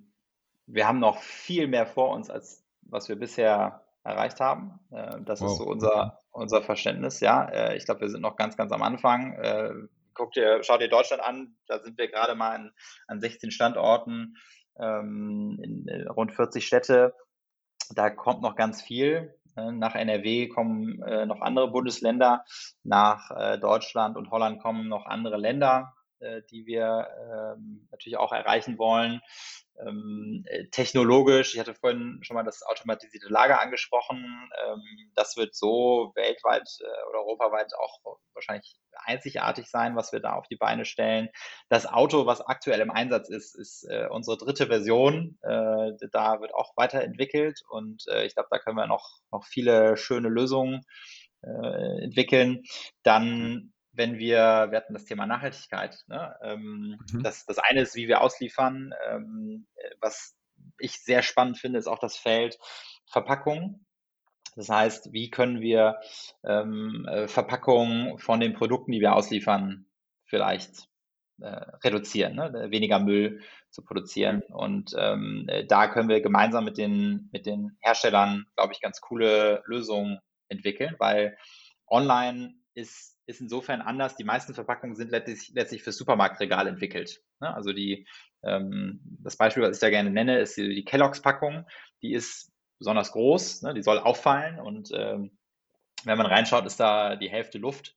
[0.67, 4.79] wir haben noch viel mehr vor uns, als was wir bisher erreicht haben.
[4.91, 5.51] Äh, das wow.
[5.51, 7.45] ist so unser, unser Verständnis, ja.
[7.47, 9.33] Äh, ich glaube, wir sind noch ganz, ganz am Anfang.
[9.35, 9.73] Äh,
[10.15, 12.73] guckt ihr, schaut ihr Deutschland an, da sind wir gerade mal an,
[13.07, 14.37] an 16 Standorten,
[14.79, 17.15] ähm, in rund 40 Städte.
[17.95, 19.35] Da kommt noch ganz viel.
[19.55, 22.45] Nach NRW kommen noch andere Bundesländer,
[22.85, 25.97] nach Deutschland und Holland kommen noch andere Länder.
[26.21, 29.21] Äh, die wir ähm, natürlich auch erreichen wollen.
[29.87, 34.83] Ähm, äh, technologisch, ich hatte vorhin schon mal das automatisierte Lager angesprochen, ähm,
[35.15, 40.49] das wird so weltweit äh, oder europaweit auch wahrscheinlich einzigartig sein, was wir da auf
[40.49, 41.29] die Beine stellen.
[41.69, 45.39] Das Auto, was aktuell im Einsatz ist, ist äh, unsere dritte Version.
[45.43, 49.97] Äh, da wird auch weiterentwickelt und äh, ich glaube, da können wir noch, noch viele
[49.97, 50.81] schöne Lösungen
[51.41, 52.65] entwickeln.
[53.05, 56.05] Dann wenn wir, wir hatten das Thema Nachhaltigkeit.
[56.07, 56.35] Ne?
[56.41, 57.23] Ähm, mhm.
[57.23, 58.95] das, das eine ist, wie wir ausliefern.
[59.11, 59.67] Ähm,
[60.01, 60.37] was
[60.79, 62.59] ich sehr spannend finde, ist auch das Feld
[63.07, 63.85] Verpackung.
[64.55, 65.99] Das heißt, wie können wir
[66.45, 69.87] ähm, äh, Verpackungen von den Produkten, die wir ausliefern,
[70.27, 70.89] vielleicht
[71.41, 71.49] äh,
[71.83, 72.69] reduzieren, ne?
[72.71, 73.41] weniger Müll
[73.71, 74.43] zu produzieren.
[74.43, 79.01] Und ähm, äh, da können wir gemeinsam mit den, mit den Herstellern, glaube ich, ganz
[79.01, 81.37] coole Lösungen entwickeln, weil
[81.89, 84.17] online ist ist insofern anders.
[84.17, 87.21] Die meisten Verpackungen sind letztlich, letztlich fürs Supermarktregal entwickelt.
[87.41, 87.55] Ne?
[87.55, 88.07] Also die,
[88.43, 91.67] ähm, das Beispiel, was ich da gerne nenne, ist die, die Kelloggs-Packung.
[92.01, 93.75] Die ist besonders groß, ne?
[93.75, 95.37] die soll auffallen und ähm,
[96.05, 97.97] wenn man reinschaut, ist da die Hälfte Luft.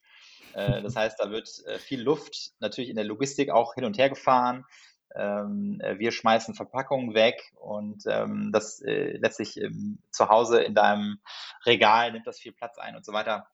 [0.54, 3.98] Äh, das heißt, da wird äh, viel Luft natürlich in der Logistik auch hin und
[3.98, 4.66] her gefahren.
[5.16, 9.62] Ähm, äh, wir schmeißen Verpackungen weg und ähm, das äh, letztlich
[10.12, 11.20] zu Hause in deinem
[11.66, 13.48] Regal nimmt das viel Platz ein und so weiter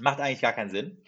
[0.00, 1.02] macht eigentlich gar keinen Sinn.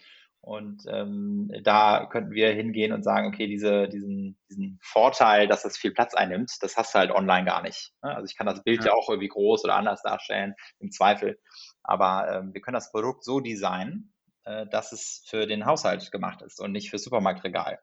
[0.45, 5.75] Und ähm, da könnten wir hingehen und sagen, okay, diese, diesen, diesen Vorteil, dass es
[5.75, 7.93] viel Platz einnimmt, das hast du halt online gar nicht.
[8.03, 8.15] Ne?
[8.15, 8.91] Also ich kann das Bild ja.
[8.91, 11.39] ja auch irgendwie groß oder anders darstellen, im Zweifel.
[11.81, 14.13] Aber ähm, wir können das Produkt so designen,
[14.43, 17.79] äh, dass es für den Haushalt gemacht ist und nicht für Supermarktregal.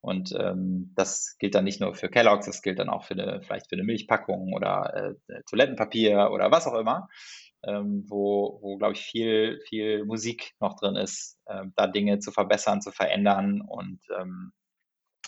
[0.00, 3.42] Und ähm, das gilt dann nicht nur für Kellogg's, das gilt dann auch für eine,
[3.42, 7.08] vielleicht für eine Milchpackung oder äh, Toilettenpapier oder was auch immer
[7.66, 12.32] ähm, wo, wo glaube ich, viel, viel Musik noch drin ist, ähm, da Dinge zu
[12.32, 13.60] verbessern, zu verändern.
[13.60, 14.52] Und ähm,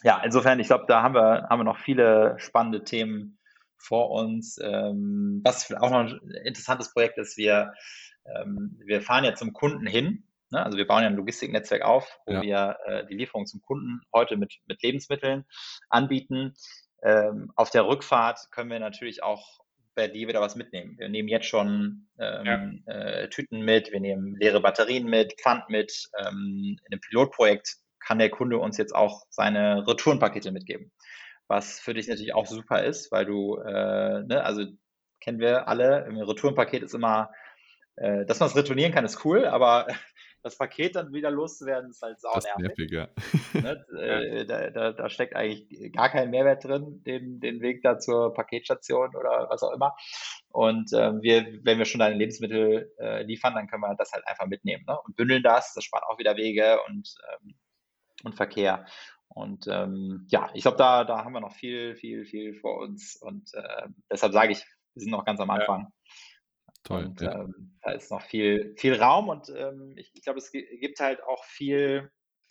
[0.03, 3.39] ja, insofern, ich glaube, da haben wir, haben wir noch viele spannende Themen
[3.79, 4.59] vor uns.
[4.63, 7.73] Ähm, was auch noch ein interessantes Projekt ist, wir,
[8.27, 10.25] ähm, wir fahren ja zum Kunden hin.
[10.51, 10.65] Ne?
[10.65, 12.43] Also wir bauen ja ein Logistiknetzwerk auf, wo ja.
[12.43, 15.45] wir äh, die Lieferung zum Kunden heute mit, mit Lebensmitteln
[15.89, 16.55] anbieten.
[17.03, 19.61] Ähm, auf der Rückfahrt können wir natürlich auch
[19.97, 20.97] bei dir wieder was mitnehmen.
[20.99, 22.93] Wir nehmen jetzt schon ähm, ja.
[22.93, 26.09] äh, Tüten mit, wir nehmen leere Batterien mit, Pfand mit.
[26.19, 30.93] Ähm, in einem Pilotprojekt kann der Kunde uns jetzt auch seine Retourenpakete mitgeben.
[31.49, 34.67] Was für dich natürlich auch super ist, weil du, äh, ne, also
[35.21, 37.33] kennen wir alle, ein Retourenpaket ist immer,
[37.97, 39.89] äh, dass man es retournieren kann, ist cool, aber
[40.47, 42.91] das Paket dann wieder loszuwerden, ist halt saunervig.
[42.91, 43.09] Ja.
[43.53, 43.85] Ne?
[43.97, 48.33] Äh, da, da, da, steckt eigentlich gar kein Mehrwert drin, den, den Weg da zur
[48.33, 49.97] Paketstation oder was auch immer.
[50.51, 54.27] Und ähm, wir, wenn wir schon deine Lebensmittel äh, liefern, dann können wir das halt
[54.27, 54.97] einfach mitnehmen ne?
[55.05, 55.75] und bündeln das.
[55.75, 57.55] Das spart auch wieder Wege und, ähm,
[58.23, 58.87] und Verkehr.
[59.29, 63.17] Und ähm, ja, ich glaube, da, da haben wir noch viel, viel, viel vor uns.
[63.17, 65.81] Und äh, deshalb sage ich, wir sind noch ganz am Anfang.
[65.81, 65.89] Ja.
[66.87, 67.07] Toll.
[67.07, 67.41] Und, ja.
[67.41, 71.23] ähm, da ist noch viel, viel Raum und ähm, ich, ich glaube, es gibt halt
[71.25, 72.11] auch viel,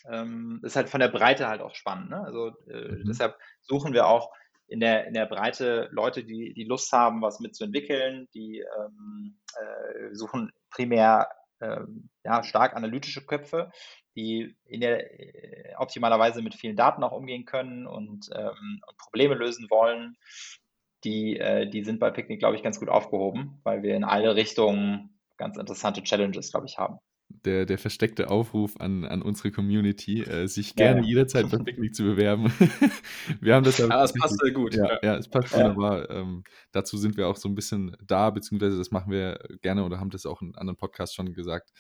[0.10, 2.10] ähm, ist halt von der Breite halt auch spannend.
[2.10, 2.20] Ne?
[2.20, 3.06] Also äh, mhm.
[3.08, 4.32] deshalb suchen wir auch
[4.68, 10.14] in der, in der Breite Leute, die, die Lust haben, was mitzuentwickeln, die ähm, äh,
[10.14, 11.30] suchen primär
[11.62, 13.72] ähm, ja, stark analytische Köpfe,
[14.16, 19.36] die in der, äh, optimalerweise mit vielen Daten auch umgehen können und, ähm, und Probleme
[19.36, 20.18] lösen wollen,
[21.06, 24.36] die, äh, die sind bei Picnic, glaube ich, ganz gut aufgehoben, weil wir in alle
[24.36, 27.00] Richtungen ganz interessante Challenges, glaube ich, haben
[27.44, 31.08] der, der versteckte Aufruf an, an unsere Community, äh, sich gerne ja.
[31.08, 32.46] jederzeit bei Picknick zu bewerben.
[33.42, 34.04] wir haben das ja.
[34.04, 34.76] es passt sehr gut.
[34.76, 35.60] Ja, ja es passt ja.
[35.60, 36.10] wunderbar.
[36.10, 40.00] Ähm, dazu sind wir auch so ein bisschen da, beziehungsweise das machen wir gerne oder
[40.00, 41.72] haben das auch in anderen Podcasts schon gesagt.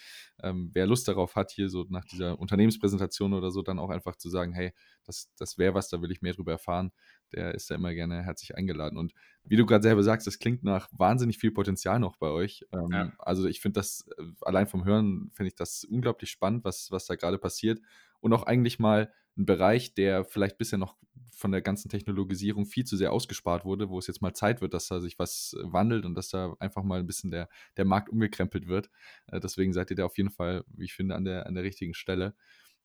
[0.41, 4.15] Ähm, wer Lust darauf hat, hier so nach dieser Unternehmenspräsentation oder so, dann auch einfach
[4.15, 4.71] zu sagen, hey,
[5.03, 6.91] das, das wäre was, da will ich mehr drüber erfahren,
[7.33, 8.97] der ist da immer gerne herzlich eingeladen.
[8.97, 9.13] Und
[9.43, 12.65] wie du gerade selber sagst, das klingt nach wahnsinnig viel Potenzial noch bei euch.
[12.73, 13.11] Ähm, ja.
[13.19, 17.05] Also ich finde das, äh, allein vom Hören finde ich das unglaublich spannend, was, was
[17.05, 17.79] da gerade passiert.
[18.19, 20.95] Und auch eigentlich mal ein Bereich, der vielleicht bisher noch
[21.35, 24.73] von der ganzen Technologisierung viel zu sehr ausgespart wurde, wo es jetzt mal Zeit wird,
[24.73, 28.09] dass da sich was wandelt und dass da einfach mal ein bisschen der, der Markt
[28.09, 28.89] umgekrempelt wird.
[29.27, 31.63] Äh, deswegen seid ihr da auf jeden Fall, wie ich finde, an der, an der
[31.63, 32.35] richtigen Stelle.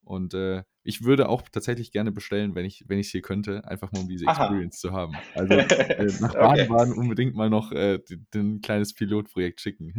[0.03, 3.91] Und äh, ich würde auch tatsächlich gerne bestellen, wenn ich wenn es hier könnte, einfach
[3.91, 4.43] mal um diese Aha.
[4.43, 5.13] Experience zu haben.
[5.35, 6.99] Also äh, nach Baden-Baden okay.
[6.99, 7.99] unbedingt mal noch äh,
[8.33, 9.93] ein kleines Pilotprojekt schicken.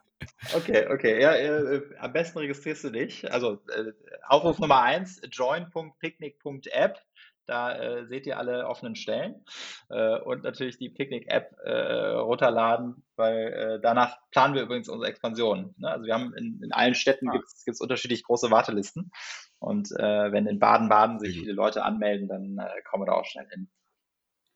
[0.54, 1.20] okay, okay.
[1.20, 3.30] Ja, äh, am besten registrierst du dich.
[3.32, 3.92] Also äh,
[4.26, 6.98] Aufruf Nummer eins: join.picnic.app.
[7.48, 9.42] Da äh, seht ihr alle offenen Stellen
[9.88, 15.74] äh, und natürlich die Picnic-App äh, runterladen, weil äh, danach planen wir übrigens unsere Expansion.
[15.78, 15.90] Ne?
[15.90, 17.32] Also wir haben in, in allen Städten ah.
[17.32, 19.10] gibt es unterschiedlich große Wartelisten
[19.58, 21.40] und äh, wenn in Baden-Baden sich mhm.
[21.40, 23.70] viele Leute anmelden, dann äh, kommen wir da auch schnell hin.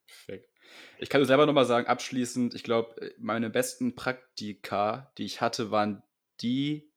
[0.07, 0.51] Perfekt.
[0.99, 6.03] Ich kann selber nochmal sagen, abschließend, ich glaube, meine besten Praktika, die ich hatte, waren
[6.43, 6.93] die,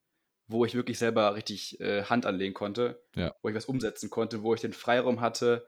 [0.47, 3.33] wo ich wirklich selber richtig äh, Hand anlegen konnte, ja.
[3.41, 5.65] wo ich was umsetzen konnte, wo ich den Freiraum hatte,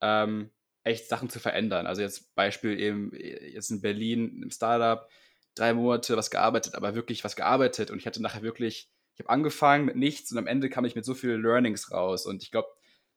[0.00, 0.50] ähm,
[0.84, 1.86] echt Sachen zu verändern.
[1.86, 5.08] Also jetzt Beispiel eben jetzt in Berlin im Startup,
[5.54, 9.30] drei Monate was gearbeitet, aber wirklich was gearbeitet und ich hatte nachher wirklich, ich habe
[9.30, 12.50] angefangen mit nichts und am Ende kam ich mit so vielen Learnings raus und ich
[12.50, 12.68] glaube,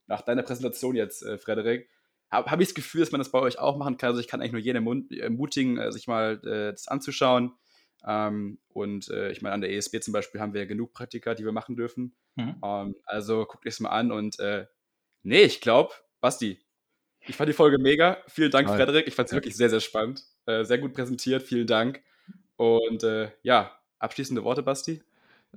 [0.07, 1.89] nach deiner Präsentation jetzt, äh, Frederik,
[2.31, 4.09] habe hab ich das Gefühl, dass man das bei euch auch machen kann.
[4.09, 7.53] Also ich kann eigentlich nur jeden ermutigen, äh, sich mal äh, das anzuschauen.
[8.05, 11.35] Ähm, und äh, ich meine, an der ESB zum Beispiel haben wir ja genug Praktika,
[11.35, 12.15] die wir machen dürfen.
[12.35, 12.55] Mhm.
[12.63, 14.65] Ähm, also guckt es mal an und äh,
[15.23, 16.59] nee, ich glaube, Basti,
[17.27, 18.17] ich fand die Folge mega.
[18.27, 18.77] Vielen Dank, Hi.
[18.77, 19.07] Frederik.
[19.07, 19.37] Ich fand es ja.
[19.37, 20.23] wirklich sehr, sehr spannend.
[20.45, 21.43] Äh, sehr gut präsentiert.
[21.43, 22.01] Vielen Dank.
[22.55, 25.03] Und äh, ja, abschließende Worte, Basti.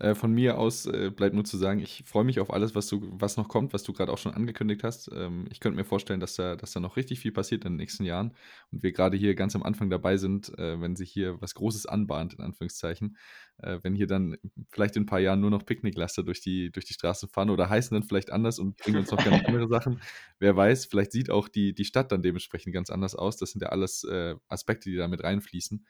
[0.00, 2.88] Äh, von mir aus äh, bleibt nur zu sagen, ich freue mich auf alles, was,
[2.88, 5.08] du, was noch kommt, was du gerade auch schon angekündigt hast.
[5.14, 7.76] Ähm, ich könnte mir vorstellen, dass da, dass da noch richtig viel passiert in den
[7.76, 8.34] nächsten Jahren
[8.72, 11.86] und wir gerade hier ganz am Anfang dabei sind, äh, wenn sich hier was Großes
[11.86, 13.16] anbahnt, in Anführungszeichen.
[13.58, 14.36] Äh, wenn hier dann
[14.68, 17.68] vielleicht in ein paar Jahren nur noch Picknicklaster durch die, durch die Straße fahren oder
[17.70, 20.00] heißen dann vielleicht anders und bringen uns noch ganz andere Sachen.
[20.40, 23.36] Wer weiß, vielleicht sieht auch die, die Stadt dann dementsprechend ganz anders aus.
[23.36, 25.86] Das sind ja alles äh, Aspekte, die da mit reinfließen.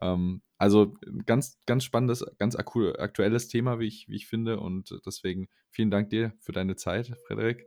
[0.00, 0.94] Ähm, also
[1.26, 4.60] ganz, ganz spannendes, ganz aktuelles Thema, wie ich, wie ich finde.
[4.60, 7.66] Und deswegen vielen Dank dir für deine Zeit, Frederik.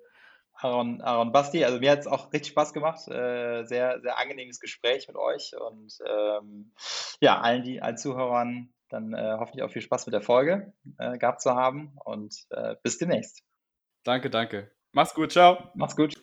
[0.59, 3.07] Aaron, Aaron Basti, also mir hat es auch richtig Spaß gemacht.
[3.07, 6.73] Äh, sehr, sehr angenehmes Gespräch mit euch und ähm,
[7.21, 11.17] ja, allen, die, allen Zuhörern dann äh, hoffentlich auch viel Spaß mit der Folge äh,
[11.17, 13.43] gehabt zu haben und äh, bis demnächst.
[14.03, 14.71] Danke, danke.
[14.93, 15.71] Mach's gut, ciao.
[15.75, 16.15] Mach's gut.